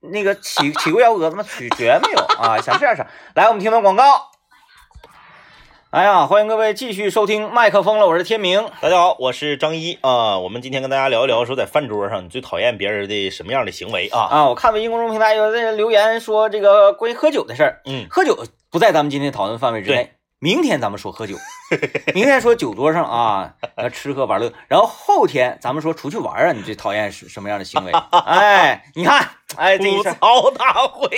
[0.00, 1.42] 那个起 起过幺蛾子吗？
[1.42, 3.04] 取绝没有啊，想吃点啥。
[3.34, 4.04] 来，我们听段广告。
[5.90, 8.68] 哎呀，欢迎各位继续收听麦克风了，我是天明。
[8.80, 10.36] 大家好，我是张一啊。
[10.36, 14.20] 我们今天跟大家聊一聊，说在饭桌上你最讨厌别人的什么样的行为啊？
[14.22, 20.12] 啊，我看微信公众平台有人留言说这个关于喝酒的事儿，嗯，喝酒不在咱们今天讨论范围之内。
[20.38, 21.34] 明天咱们说喝酒，
[22.14, 27.92] 明天说酒桌上啊，呃吃喝玩乐，然后后天咱们说出去玩啊，你最讨厌是什么样的行为？
[28.26, 31.08] 哎，你看，哎，这一吐槽大会。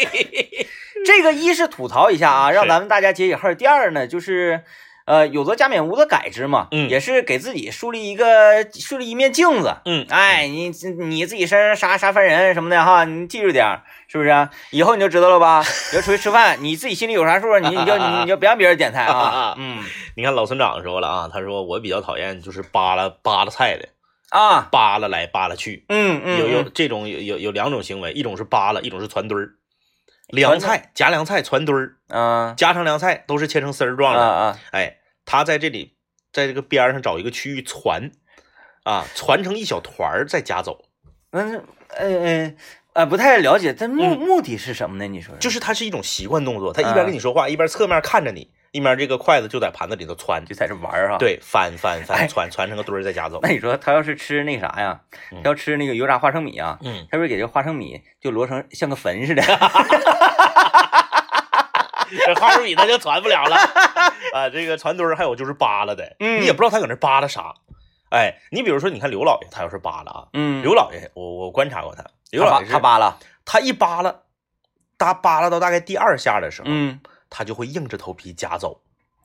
[1.04, 4.62] 这个一是吐槽一下啊，让咱们大家解解恨儿；第二呢，就是
[5.06, 9.76] 呃有则加勉，无则改之嘛，嗯也是给自己树立一个树立一面镜子。
[9.84, 14.48] 嗯，哎，你你自己身上啥啥烦人什么的哈，你记住点儿，是不是？
[14.70, 15.64] 以后你就知道了吧？
[15.94, 19.54] 要出去吃饭，你自己心里有啥数，你你就你就别让别人点菜啊。
[19.58, 19.82] 嗯
[20.16, 23.88] 你看老村长说了啊，他说我比较讨厌就是扒拉扒拉菜的，
[24.30, 29.52] 啊，扒拉来扒拉去，嗯嗯，有有嗯这种有有有两种行为，一种是扒拉，一种是攒堆儿。
[30.28, 34.20] 凉菜夹凉菜攒堆儿，啊家常凉菜都是切成丝儿状的。
[34.20, 35.96] 啊啊，哎，他在这里，
[36.32, 38.10] 在这个边上找一个区域攒，
[38.84, 40.84] 啊，攒成一小团儿再夹走，
[41.30, 41.64] 嗯
[41.96, 42.54] 呃呃
[42.92, 45.06] 啊，不太了解，但目嗯目的是什么呢？
[45.06, 46.72] 你说就是它是一种习惯动作。
[46.72, 51.18] 他一边啊跟你说话，一边侧面看着你，一面这个筷子就在盘子里头窜，就在这玩儿哈。。
[51.18, 53.38] 对，翻翻哎翻，窜窜成个堆儿再夹走。
[53.42, 55.00] 那你说他要是吃那啥呀？
[55.44, 59.42] 要吃那个油炸花生米啊，嗯，他是不是给这花生米就摞成像个坟似的？
[62.24, 63.56] 这花生米他就传不了了
[64.32, 64.48] 啊。
[64.50, 67.54] 这个传堆儿还有就是扒拉的，嗯你也不知道他搁那扒拉啥
[68.10, 74.14] 哎，你比如说，你看刘老爷，他要是扒拉啊，嗯，刘老爷，我我观察过他，刘老爷是他扒拉，他一扒拉，
[74.96, 77.00] 他扒拉到大概第二下的时候，嗯
[77.30, 78.80] 他就会硬着头皮夹走，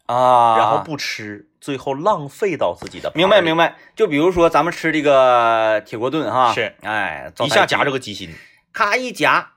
[0.05, 3.11] 啊，然后不吃，最后浪费到自己的。
[3.15, 8.33] 明白明白，就比如说咱们吃这个铁锅炖哈，是，哎，一下夹着着个鸡心。
[8.71, 9.51] 咔一夹，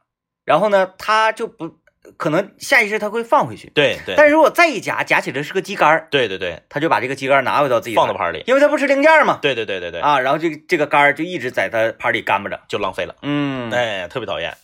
[0.44, 1.76] 然后呢，他就不
[2.16, 8.44] 可能下意识他会放回去，对对但是如果再一夹，夹起来是个鸡肝儿，对对对，他就把这个鸡肝儿拿回到自己盘放到盘里。
[8.46, 13.16] 因为他不吃零件嘛，对对对对对，啊，然后这个这个肝儿就一直在他盘里干巴着，就浪费了。
[13.22, 14.56] 嗯，哎，特别讨厌。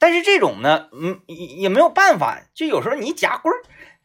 [0.00, 3.58] 但是这种呢，嗯，也也没有办法，就有时候你一夹棍儿，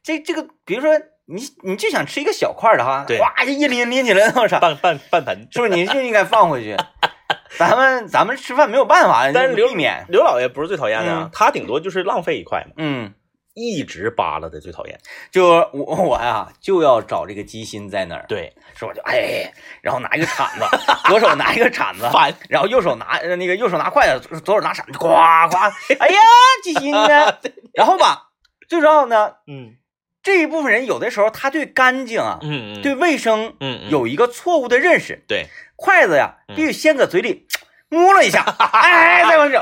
[0.04, 0.92] 这这个，比如说
[1.26, 5.48] 你你就想吃一个小块儿的哈，对哗就一拎拎起来，我操，半半半盆。
[5.50, 6.78] 是不是你就应该放回去？
[7.58, 13.14] 咱们咱们吃饭没有办法，但是刘避免，刘老爷不是最讨厌的啊嗯，他顶多就是浪费一块嘛，嗯，
[13.56, 15.00] 一直扒拉的最讨厌。
[15.32, 18.94] 就我我呀就要找这个鸡心在哪儿，对，是我？
[18.94, 20.66] 就哎，然后拿一个铲子，
[21.10, 22.32] 左手拿一个铲子，烦。
[22.50, 25.16] 然后右手拿呃那个右手拿筷子，左手拿铲子，呱呱，
[26.00, 26.20] 哎呀，
[26.64, 27.38] 鸡心呢？
[27.74, 28.30] 然后吧，
[28.70, 29.78] 最重要呢，嗯
[30.22, 37.48] 这一部分人有的时候他对干净啊，嗯嗯，对卫生嗯嗯有一个错误的认识，对，筷子呀嗯必须先搁嘴里
[37.90, 39.62] 摸了一下， 哎，再往整。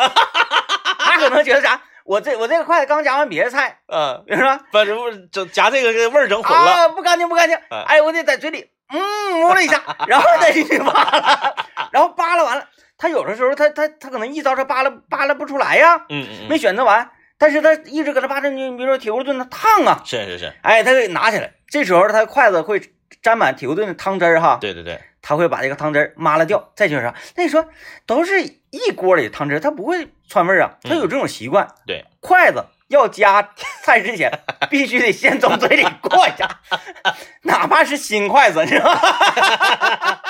[0.98, 1.82] 他可能觉得啥？
[2.06, 4.60] 我这我这个筷子刚夹完别的菜，嗯， 是吧？
[4.72, 6.72] 不是不是，整夹这个这个味儿整混了。
[6.72, 7.84] 啊，不干净不干净哎。
[7.88, 11.56] 哎，我得在嘴里嗯摸了一下， 然后再进去扒拉，
[11.92, 12.66] 然后扒拉完了，
[12.98, 22.82] 他有的时候他他他可能一招他扒拉扒拉不出来呀，嗯嗯没嗯，选择完，但是他一直搁这扒着，你比如说铁锅炖它烫啊，是是是，哎，他给拿起来，这时候他筷子会
[23.22, 27.16] 沾满铁锅炖的汤汁儿哈，对对对，他会把这个汤汁儿抹了掉，再接上。
[27.36, 27.66] 那你说
[28.06, 31.68] 都是一锅里的汤汁儿，他不会串味儿啊，他有这种习惯。
[31.88, 33.50] 对，筷子要夹
[33.82, 34.30] 菜之前，
[34.70, 36.62] 必须得先从嘴里过一下，
[37.44, 39.00] 哪怕是新筷子，你知道吗？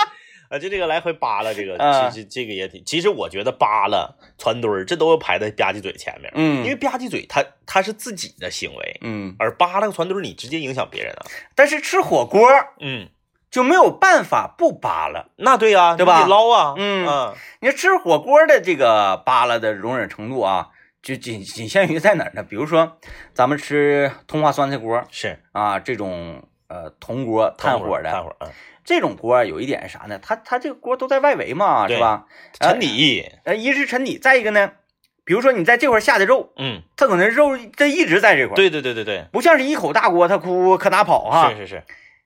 [0.50, 2.84] 啊，就这个来回扒拉，这个其实这这个也挺。
[2.86, 11.26] 其实我觉得扒拉、攒堆儿，这都要排在吧唧嘴前面，嗯因为嗯吧唧嘴它它是自己的行为，嗯，而扒拉和攒堆儿你直接影响别人啊。
[11.56, 12.48] 但是吃火锅
[12.80, 13.10] 嗯，
[13.54, 15.28] 就没有办法不扒拉。
[15.36, 16.26] 那对呀，对吧？
[16.26, 17.06] 捞啊，嗯。
[17.08, 17.34] 嗯。
[17.60, 20.70] 你说吃火锅的这个扒拉的容忍程度啊，
[21.04, 22.42] 就仅仅限于在哪儿呢？
[22.42, 22.98] 比如说
[23.36, 25.40] 咱们吃通化酸菜锅是。
[25.52, 28.50] 啊，这种呃铜锅炭火的，炭火，嗯，
[28.84, 30.18] 这种锅有一点是啥呢？
[30.20, 31.98] 它它这个锅都在外围嘛，对。
[31.98, 32.26] 是吧？
[32.60, 34.72] 沉底，呃，一是沉底，再一个呢，
[35.24, 41.52] 比如说你在这块下的肉，嗯，它可能肉它一直在这块，对对对对对，不像是一口大锅，它哭可哪跑哈。
[41.52, 41.84] 是是是，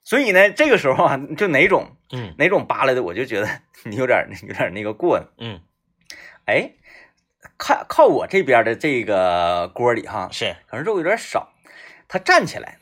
[0.08, 5.22] 所以呢，这个时候啊，就哪种嗯哪种扒拉的，我就觉得 你有点有点那个过。
[5.38, 5.60] 嗯，
[6.46, 6.72] 哎，
[7.58, 11.52] 靠靠我这边的这个锅里哈，是，可能肉有点少，
[12.08, 12.78] 他站起来。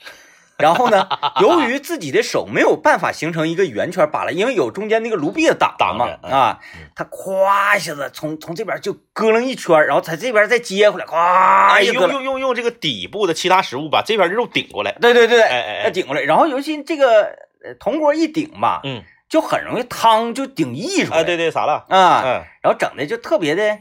[0.58, 1.08] 然后呢，
[1.42, 16.22] 由于自己的手没有办法形成一个圆圈扒拉，因为有中间那个炉壁的挡嘛挡着，嗯啊嗯，它咵一下子从从这边就割楞一圈，然后在这边再接回来，咵用用用用这个底部的其他食物把这边的肉顶过来，对对对对，哎哎顶过来。
[16.22, 17.24] 然后尤其这个
[17.64, 21.86] 呃铜锅一顶吧，嗯，就很容易汤就顶溢出来，哎，对对，啥了？
[21.90, 23.78] 啊，嗯，然后整的就特别的。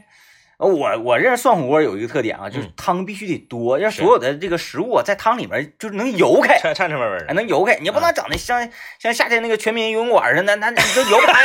[0.57, 11.43] 呃我我认识涮火锅有一个特点啊，就是嗯汤必须得多，让是所有的这个食物啊在汤里面就是能游开，颤颤颤巍巍还的，能游开，你不能整的像像夏天那个全民游泳馆似的，那那你就游不开，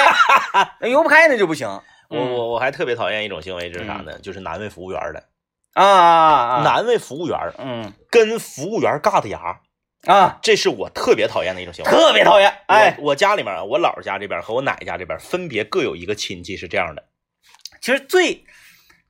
[0.80, 1.68] 那游不开那就不行。
[2.08, 4.18] 我我我还特别讨厌一种行为，就是啥呢？
[4.20, 5.24] 就是难为服务员的，
[5.74, 9.60] 啊啊啊，难为服务员嗯跟服务员尬的牙，
[10.06, 11.90] 啊，这是我特别讨厌的一种行为。
[11.90, 12.52] 特别讨厌。
[12.66, 17.04] 哎，我我家里面啊，我姥姥家这边和我奶奶家这边分别各有一个亲戚是这样的
[17.80, 18.44] 其实最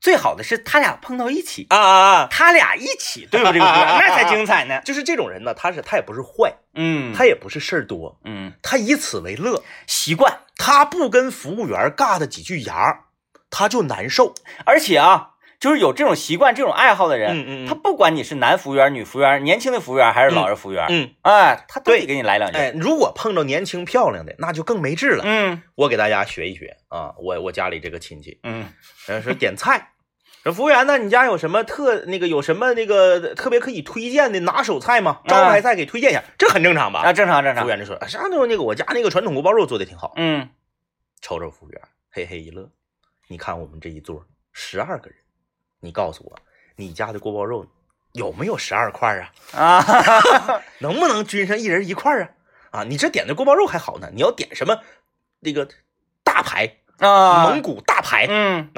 [0.00, 2.28] 最好的是他俩碰到一起，啊啊啊！
[2.30, 4.80] 他俩一起对付这个锅， 那才精彩呢。
[4.82, 8.52] 就是这种人呢，他是他也不是坏，嗯，他也不是事儿多，嗯。
[8.62, 13.00] 他以此为乐，习惯，他不跟服务员尬的几句牙，
[13.50, 14.34] 他就难受。
[14.64, 17.68] 而且啊，就是有这种习惯、这种爱好的人，嗯嗯嗯。
[17.68, 22.56] 他不管你是男服务员、女服务员、年轻的服务员还是老人服务员，嗯，哎，他都得对给你来两句。
[22.56, 25.24] 哎，如果碰到年轻漂亮的，那就更没治了。
[25.26, 25.62] 嗯。
[25.74, 28.66] 我给大家学一学啊，我我家里这个亲戚，嗯。
[29.08, 29.89] 呃，说点菜，说
[30.44, 35.20] 服务员呢，你家有什么特那个有什么那个特别可以推荐的拿手菜吗？
[35.28, 37.00] 招牌菜给推荐一下，这很正常吧？
[37.00, 37.62] 啊，正常正常。
[37.62, 40.14] 服务员就说，啊啥都那个我家那个传统锅包肉做的挺好。
[40.16, 40.48] 嗯
[41.20, 42.70] 瞅瞅服务员，嘿嘿一乐，
[43.28, 45.18] 你看我们这一桌十二个人，
[45.80, 46.38] 你告诉我，
[46.76, 47.66] 你家的锅包肉
[48.12, 49.32] 有没有十二块啊？
[49.52, 52.30] 啊，哈哈哈能不能均上一人一块啊？
[52.70, 54.80] 啊，你这点的锅包肉还好呢，你要点什么
[55.40, 55.68] 那个
[56.24, 58.70] 大排，啊，蒙古大排，嗯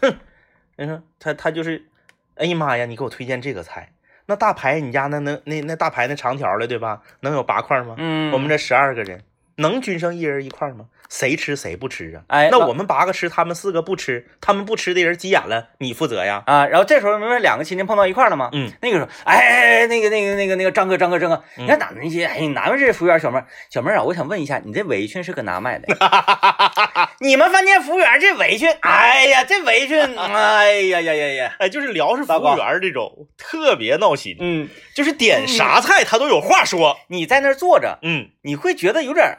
[0.00, 0.16] 你
[0.86, 1.84] 说他他就是，
[2.36, 3.92] 哎呀妈呀，你给我推荐这个菜，
[4.26, 7.00] 那大排你家那能那那大排那长条的对吧？
[7.20, 7.94] 能有八块吗？
[7.98, 9.22] 嗯，我们这十二个人，
[9.56, 10.86] 能均剩一人一块吗？
[11.10, 12.24] 谁吃谁不吃啊？
[12.28, 16.42] 哎那那我们八个吃，他们四个不吃，他们不吃的人急眼了，你负责呀。
[16.46, 18.48] 啊，然后这时候不是两个亲戚碰到一块了吗？
[18.54, 24.02] 嗯，那个时候，哎哎哎，那个那个那个那个张哥张哥张哥，你看哪那些，哎，哪位这服务员小妹儿小妹儿啊？
[24.04, 25.86] 我想问一下，你这围裙是搁哪买的？
[27.22, 36.98] 你们饭店服务员这围裙，哎呀，这围裙， 哎呀呀呀呀，哎，就是聊是服务员这种特别闹心，嗯，就是点啥菜他都有话说。
[37.08, 39.38] 你在那儿坐着，嗯，你会觉得有点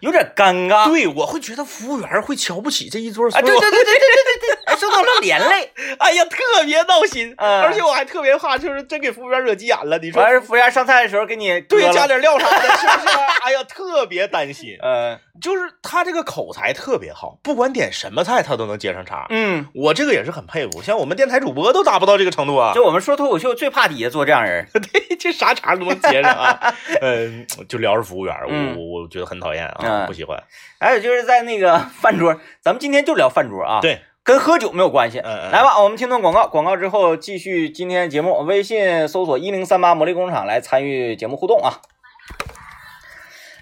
[0.00, 0.88] 有点尴尬。
[0.88, 5.70] 对，我会觉得服务员会瞧不起这一桌所啊，对有对对对对对对对，受到了连累。
[6.00, 9.98] 哎呀，特别闹心，嗯而且我还特别怕，就是真给服务员惹急眼了。
[9.98, 13.16] 你说完事，服务员上菜的时候给你对，加点料啥的，是不是？
[13.42, 14.78] 哎呀，特别担心。
[14.80, 19.26] 呃 就是他这个口才特别好，不管点什么菜他都能接上茬。
[19.30, 24.66] 嗯，我这个也是很佩服，像我们电台主播都达不到这个程度啊，就我们说脱口秀最怕底下坐这样人。
[24.72, 26.74] 对这啥茬都能接上啊。
[27.00, 30.42] 嗯，就聊着服务员，嗯我我我觉得很讨厌啊，嗯不喜欢。
[30.78, 35.18] 还有就是在那个 饭桌，咱们今天就聊饭桌啊，，对，跟喝酒没有关系。
[35.18, 38.40] 来吧，我们听段广告，广告之后继续今天节目。
[38.40, 41.80] 微信搜索一零三八魔力工厂来参与节目互动啊。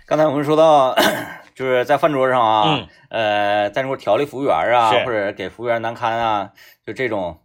[0.06, 0.96] 刚才我们说到，
[1.58, 6.50] 就是在饭桌上啊，嗯呃，在那块调理服务员啊，或者给服务员难堪啊，
[6.86, 7.40] 就这种，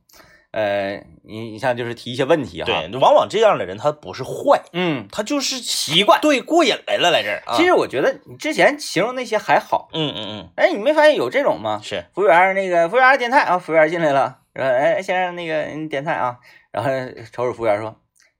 [0.52, 7.58] 呃，你你像就是提一些问题哈，，对，往往这样的人他不是坏，嗯，他就是习惯，对，过瘾来了，来这儿啊。
[7.58, 11.80] 其实我觉得你之前形容那些还好，嗯嗯嗯，哎，你没发现有这种吗？
[11.82, 16.38] 是，服务员那个服务员点菜啊，服务员进来了，说哎先生那个你点菜啊，
[16.72, 16.92] 然后
[17.32, 17.96] 瞅瞅服务员说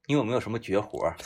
[0.06, 1.16] 你有没有什么绝活儿？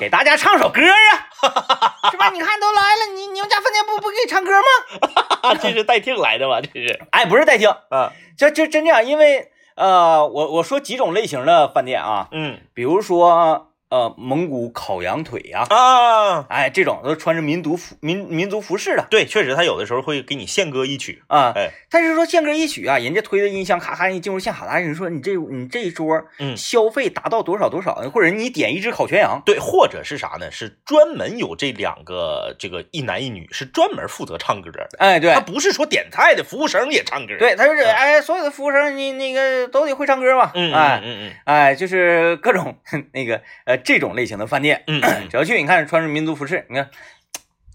[0.00, 1.25] 给大家唱首歌啊，
[2.10, 2.30] 是吧？
[2.30, 5.54] 你看都来了，你你们家饭店不不给你唱歌吗？
[5.60, 6.60] 这是代听来的吧？
[6.60, 19.06] 这是哎，不是代听，啊，这这真这样，因为呃，我我说几种类型的饭店啊，嗯比如说呃蒙古烤羊腿呀、啊，哎这种都穿着民族服民民族服饰的。
[19.10, 26.56] 对，确实他有的时候会给你献歌一曲，啊，哎，但是说献歌一曲啊，人家推的音箱咔咔一进入现场，人说你这你这一桌嗯。
[26.56, 30.50] 消费达到多少多少，或者你点一只烤全羊，对，或者是啥呢？
[30.50, 35.32] 是专门有这两个这个一男一女，是专门负责唱歌的，哎对。
[35.32, 41.32] 他不是说点菜的服务生也唱歌，，对，他就是哎所有的服务生你那个都得会唱歌嘛，嗯哎嗯嗯。
[41.44, 42.76] 哎就是各种
[43.12, 46.90] 那个呃这种类型的饭店，嗯 嗯，只要去你看穿着民族服饰，你看，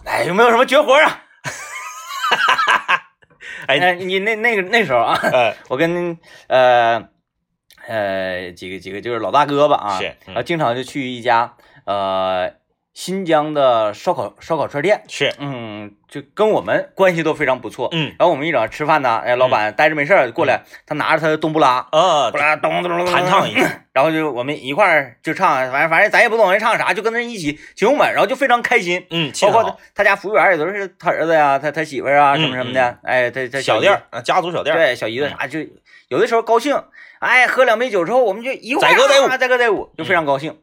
[0.06, 1.24] 哎有没有什么绝活啊？
[3.68, 7.08] 哎哎你那那个那时候啊，哎，我跟呃
[7.88, 10.34] 呃几个几个就是老大哥吧啊，是嗯。
[10.34, 12.52] 然后经常就去一家呃
[12.94, 17.88] 新疆的烧烤烧烤串店，是，嗯，就跟我们关系都非常不错。
[17.94, 18.14] 嗯。
[18.20, 29.08] 然后我们一整吃饭呢，哎，老板待着没事儿过来，他拿着他的冬不拉，啊不，拉咚咚咚咚弹唱一下，然后就我们一块儿就唱，反正反正咱也不懂人唱啥，就跟那一起起哄呗，然后就非常开心。
[29.10, 35.60] 嗯，包括他家服务员也都是他儿子呀，他他媳妇儿啊，嗯什么什么的，哎，他他小店，啊，家族小店，对，小姨子啥就
[36.10, 36.78] 有的时候高兴，
[37.20, 39.24] 哎，喝两杯酒之后，我们就一块儿载歌载舞。
[39.30, 40.60] 啊载歌载舞，就非常高兴。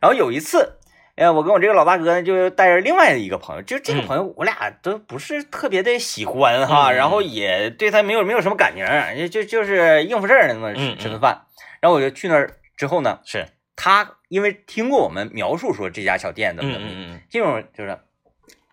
[0.00, 0.78] 然后有一次，
[1.22, 4.06] 呃，我跟我这个老大哥呢，就带着另外的一个朋友，就这个嗯。
[4.06, 8.84] 朋友，我俩都不是特别的喜欢哈，然后也对他没有没有什么感情，
[9.16, 11.42] 就就就是应付事儿那么吃顿饭。
[11.80, 17.20] 然后我就去那儿之后呢，是，他因为听过我们描述说这家小店怎么嗯怎么，嗯。
[17.30, 17.96] 进入就是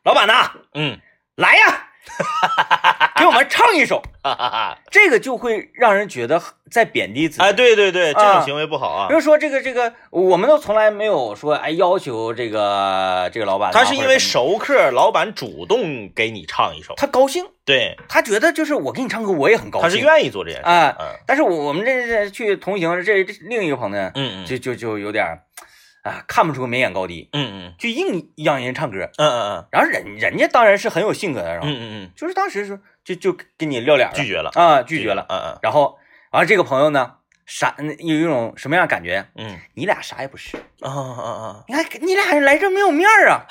[0.04, 1.00] 老板呐，嗯。
[1.36, 1.89] 来呀，
[3.16, 4.02] 给我们唱一首。
[4.22, 7.42] 嗯，哈哈哈，这个就会让人觉得在贬低自己。
[7.44, 9.14] 哎，对对对，这啊种行为不好啊比。
[9.14, 19.90] 如说这个这个，我们都从来没有说哎要求这个这个老板啊，他是因为熟客，老板主动给你唱一首，他高兴，对，他觉得就是我给你唱歌，我也很高兴。
[19.90, 20.68] 他是愿意做这件事。
[20.68, 25.42] 啊，嗯但是我我们这这去同行这这另一个朋友呢，嗯嗯就就就有点儿
[26.04, 27.74] 啊看不出眉眼高低，嗯嗯。
[27.78, 29.66] 就硬让人唱歌，嗯嗯嗯。
[29.72, 34.14] 然后人人家当然是很有性格的，然后嗯嗯嗯，就是当时说就就给你撂脸了。
[34.16, 34.52] 拒绝了。
[34.56, 35.26] 啊，拒绝了。
[35.30, 35.60] 嗯嗯。
[35.62, 35.98] 然后，
[36.32, 39.26] 然后这个朋友呢，啥有一种什么样的感觉？
[39.36, 39.60] 嗯。
[39.76, 43.46] 你俩啥也不是，啊啊啊，你看你俩来这没有面儿啊，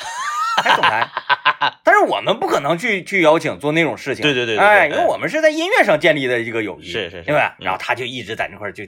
[0.63, 1.09] 还总来。
[1.83, 7.23] 但是我们不可能去去邀请做那种事情，对对对对哎，因为我们是在音乐上建立的一个友谊，是是是。
[7.25, 7.57] 对吧？
[7.59, 7.65] 嗯。
[7.65, 8.85] 然后他就一直在那块儿就，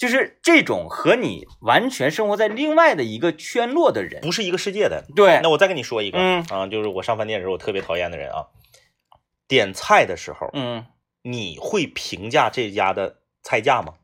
[0.00, 5.04] 就是这种和你完全生活在另外的一个圈落的人，不是一个世界的。
[5.14, 8.46] 对那，我再跟你说一个嗯啊，就是我上饭店的时候我特别讨厌的人啊，
[9.46, 10.86] 点菜的时候嗯，
[11.20, 13.96] 你会评价这家的菜价吗？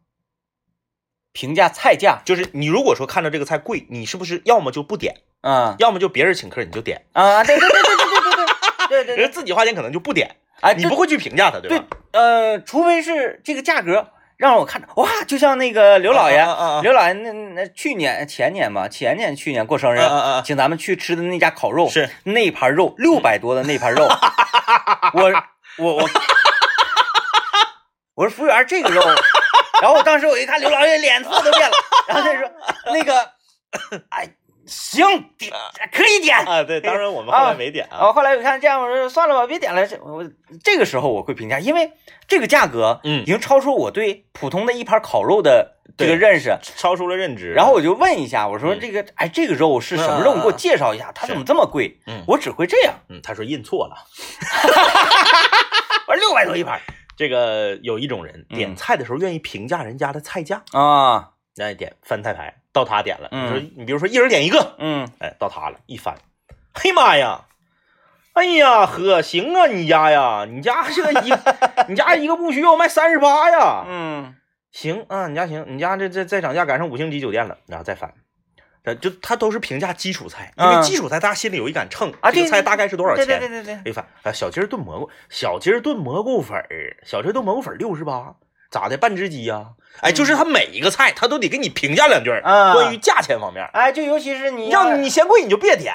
[1.33, 8.45] 评价菜价，就是你如果说看到这个菜贵，你是不是要么就不点，啊要么就别人请客你就点，啊，对对对对对对对
[8.89, 11.87] 对对对 人自己花钱可能就不点，哎，你不会去评价他，对吧？
[12.13, 16.81] 呃，除非是这个价格让我看着哇，就像那个刘老爷，啊啊啊啊。
[16.83, 19.99] 刘老爷那那去年前年吧，前年去年过生日，
[20.45, 22.11] 请咱们去吃的那家烤肉，是。
[22.25, 24.07] 那盘肉六百多的那盘肉，
[25.15, 25.33] 我
[25.79, 26.09] 我我
[28.15, 29.01] 我说服务员这个肉，
[29.81, 31.77] 然后我当时我一看刘老爷脸色都变了，
[32.09, 32.51] 然后他说
[32.93, 33.31] 那个，
[34.11, 34.29] 哎，
[34.67, 35.07] 行
[35.39, 35.53] 点
[35.93, 36.37] 可以点。
[36.39, 39.87] 啊，对，当然我们后来没点啊，然后后来我看这样，我说算了吧，别点了。
[39.87, 40.25] 这我
[40.63, 41.93] 这个时候我会评价，因为
[42.27, 46.57] 这个价格，嗯已经超出我对普通的一盘烤肉的这个认识。
[46.63, 47.53] 超出了认知。
[47.53, 50.35] 然后我就问一下，我说嗯这个，哎，这个肉是什么肉？
[50.35, 51.99] 你给我介绍一下，它怎么这么贵？
[52.07, 52.95] 嗯我只会这样。
[53.09, 53.97] 嗯，他说印错了。
[56.09, 56.81] 我说六百多一盘
[57.17, 63.29] 这个有一种人嗯点菜的时候愿意评价人家的菜价，啊，愿意点翻菜牌，到他点了。
[63.33, 66.15] 嗯你说你比如说一人点一个，嗯哎，到他了，一翻，
[66.75, 67.47] 嘿妈呀！
[68.35, 71.33] 哎呀呵，行啊，你家呀，你家这个一，
[71.89, 74.35] 你家一个不需要卖三十八呀，嗯
[74.73, 78.13] 行啊，你家行，你家这这再涨价赶上五星级酒店了，然后再翻，
[78.85, 83.39] 呃，就他都是评价基础菜，因为嗯基础菜大家心里有一杆秤，啊，这个菜大概是多少对钱？
[83.41, 88.35] 对对对对，哎翻啊，小鸡儿炖蘑菇，小鸡儿炖蘑菇粉儿，小鸡儿炖蘑菇粉六十八，
[88.71, 88.97] 咋的？
[88.97, 89.67] 半只鸡呀、
[90.01, 95.95] 哎，就是他每一个菜他都得给你评价两句儿，啊关于价钱方面，哎，就尤其是你要你嫌贵你就别点。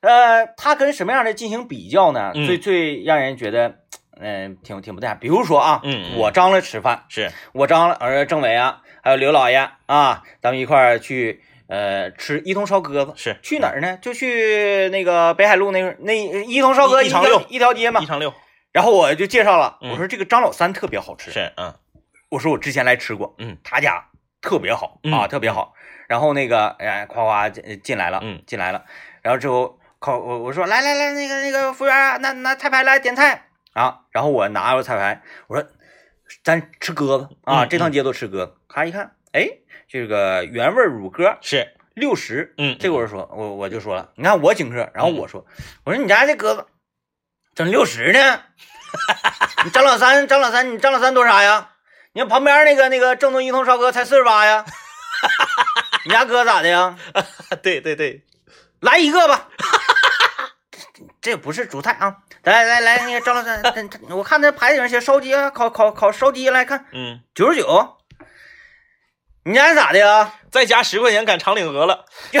[0.00, 2.30] 呃，他跟什么样的进行比较呢？
[2.34, 3.74] 嗯最最让人觉得，
[4.20, 5.14] 嗯、挺挺不太。
[5.14, 13.12] 比如说啊，嗯嗯我张罗吃饭，是，我张罗，呃，政委啊，还有刘老爷啊，咱们一块儿去，呃，吃一通烧鸽子。
[13.16, 13.98] 是去哪儿呢？
[14.00, 18.06] 就去那个北海路那那一通烧鸽一条一一长六一条街嘛一。
[18.06, 18.32] 长六，
[18.70, 21.32] 然后我就介绍了，嗯我说这个张老三特别好吃。
[21.32, 21.74] 是，嗯
[22.28, 24.08] 我说我之前来吃过，嗯，他家
[24.40, 25.74] 特别好嗯啊，特别好。
[26.06, 28.84] 然后那个，哎，夸夸进进来了，嗯进来了。
[29.22, 34.00] 然后之后，靠我我说来来来，那个那个服务员啊，拿拿菜牌来点菜啊。
[34.10, 35.68] 然后我拿着菜牌，我说
[36.44, 38.54] 咱吃鸽子啊，嗯这趟街都吃鸽子。
[38.68, 39.48] 他一看，哎，
[39.88, 45.46] 这个原味乳鸽是，六十，嗯，这个我就说，我我就说了，你看我请客，然后我说，
[45.84, 46.66] 我说你家这鸽子
[47.54, 48.42] 整六十呢？
[49.64, 51.72] 你张老三，张老三，你张老三多啥呀？
[52.12, 54.64] 你看旁边那个那个正宗一通烧哥才四十八呀，
[56.04, 56.96] 你家哥咋的呀？
[57.62, 58.24] 对对对，
[58.80, 59.48] 来一个吧，
[61.20, 62.16] 这不是主菜啊！
[62.44, 63.60] 来来来，那个张老师，
[64.08, 67.96] 我看那牌子上写烧鸡啊，烤烤烤烧鸡，来看嗯，九十九。
[69.44, 70.34] 你家咋的呀？
[70.50, 72.06] 再加十块钱赶长岭鹅了，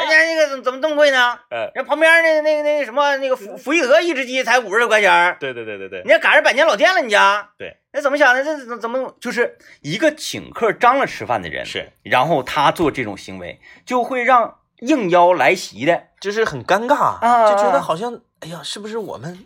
[0.00, 1.38] 人家那个怎么怎么这么贵呢？
[1.50, 8.44] 哎，人旁边那个那个那个什么那个福福义和一只鸡才五十多块钱，对对对对对你，家赶上百年老店了，你家对，那怎么想的？
[8.44, 19.44] 这怎怎么就是一个请客张罗吃饭的人，是，然后他做这种行为，就会让应邀来袭的就是很尴尬，啊就觉得好像，哎呀，是不是我们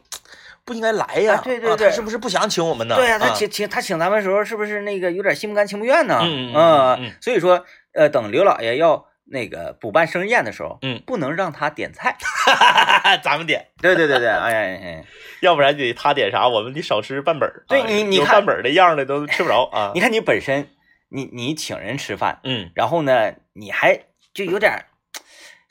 [0.64, 1.34] 不应该来呀？
[1.34, 2.94] 啊对对对啊他是不是不想请我们呢？
[2.94, 6.20] 对呀、他啊请请他请咱们的时候，是不是那个有点心不甘情不愿呢？
[6.22, 12.16] 嗯嗯嗯嗯所以说，呃，等刘老爷要那个补办生日宴的时候，嗯不能让他点菜。
[13.22, 15.04] 咱们点，对对对对，哎呀哎，
[15.40, 17.64] 要不然得他点啥，我们得少吃半本儿。
[17.68, 20.00] 对你你看半本儿的样的都吃不着啊你。
[20.00, 20.68] 看你本身，
[21.08, 23.98] 你你请人吃饭，嗯，然后呢，你还
[24.32, 24.86] 就有点儿，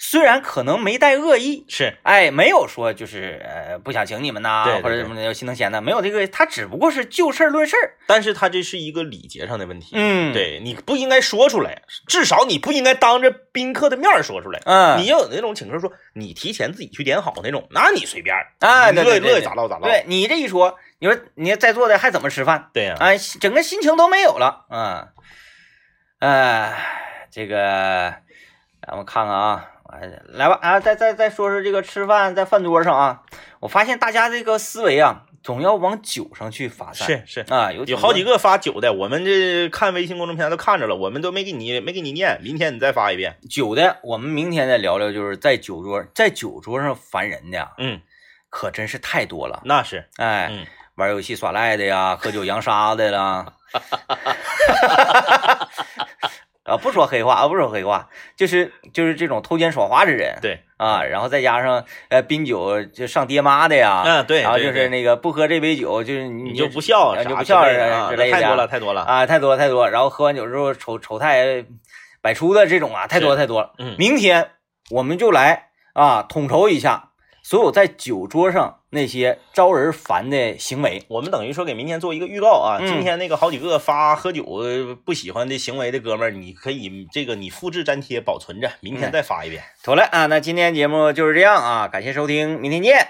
[0.06, 7.96] 虽然可能没带恶意，是，哎，没有说就是呃不想请你们呐，对对或者什么的心疼钱的，没有这个，他只不过是就事儿论事儿。
[8.06, 9.92] 但是他这是一个礼节上的问题。
[9.94, 14.60] 嗯，，对，你不应该说出来，至少你不应该当着宾客的面儿说出来。
[14.66, 19.88] 嗯，你要有那种请客说你提前自己去点好那种，那你随便哎啊，你乐意乐意咋唠咋唠。
[19.88, 22.70] 对你这一说，你说你在座的还怎么吃饭？
[22.74, 24.66] 对呀，哎，整个心情都没有了。
[24.70, 25.08] 嗯，
[26.20, 26.74] 哎，
[27.32, 28.14] 这个
[28.86, 29.66] 咱们看看啊，
[30.02, 33.22] 哎来吧啊，再再再说说这个吃饭在饭桌上啊，
[33.60, 37.08] 我发现大家这个思维啊，总要往酒上去发散。
[37.08, 37.42] 是是。
[37.54, 43.38] 啊，有有好几个个发酒的，我们这看微信公众平台都看着了，我们都没给你没给你念，明天你再发一遍。
[43.50, 48.02] 酒的，我们明天再聊聊，就是在酒桌在酒桌上烦人的呀，嗯，
[48.50, 49.62] 可真是太多了。
[49.66, 50.66] 那是，哎，嗯，
[50.96, 53.54] 玩游戏耍赖的呀，喝酒扬沙的啦。
[56.64, 58.08] 啊，不说黑话啊，不说黑话，
[58.38, 69.02] 就是就是这种偷奸耍滑之人，对，啊，然后再加上呃宾酒就上爹妈的呀，嗯对然后就是那个不喝这杯酒，就是你你就不孝，啊啥之就不孝啊之类的太多了，太多了。
[69.02, 71.66] 啊，太多太多，然后喝完酒之后丑丑态
[72.22, 73.74] 百出的这种啊，太多太多了。
[73.78, 74.52] 嗯明天
[74.90, 77.10] 我们就来啊统筹一下
[77.44, 81.04] 所有在酒桌上那些招人烦的行为。
[81.10, 89.62] 我们等于说给明天做一个预告啊，嗯今天那个好几个发喝酒呃不喜欢的行为的哥们儿，你可以这个你复制粘贴保存着，明天嗯再发一遍。
[89.84, 93.10] 妥了啊，那今天节目就是这样啊，感谢收听，明天见。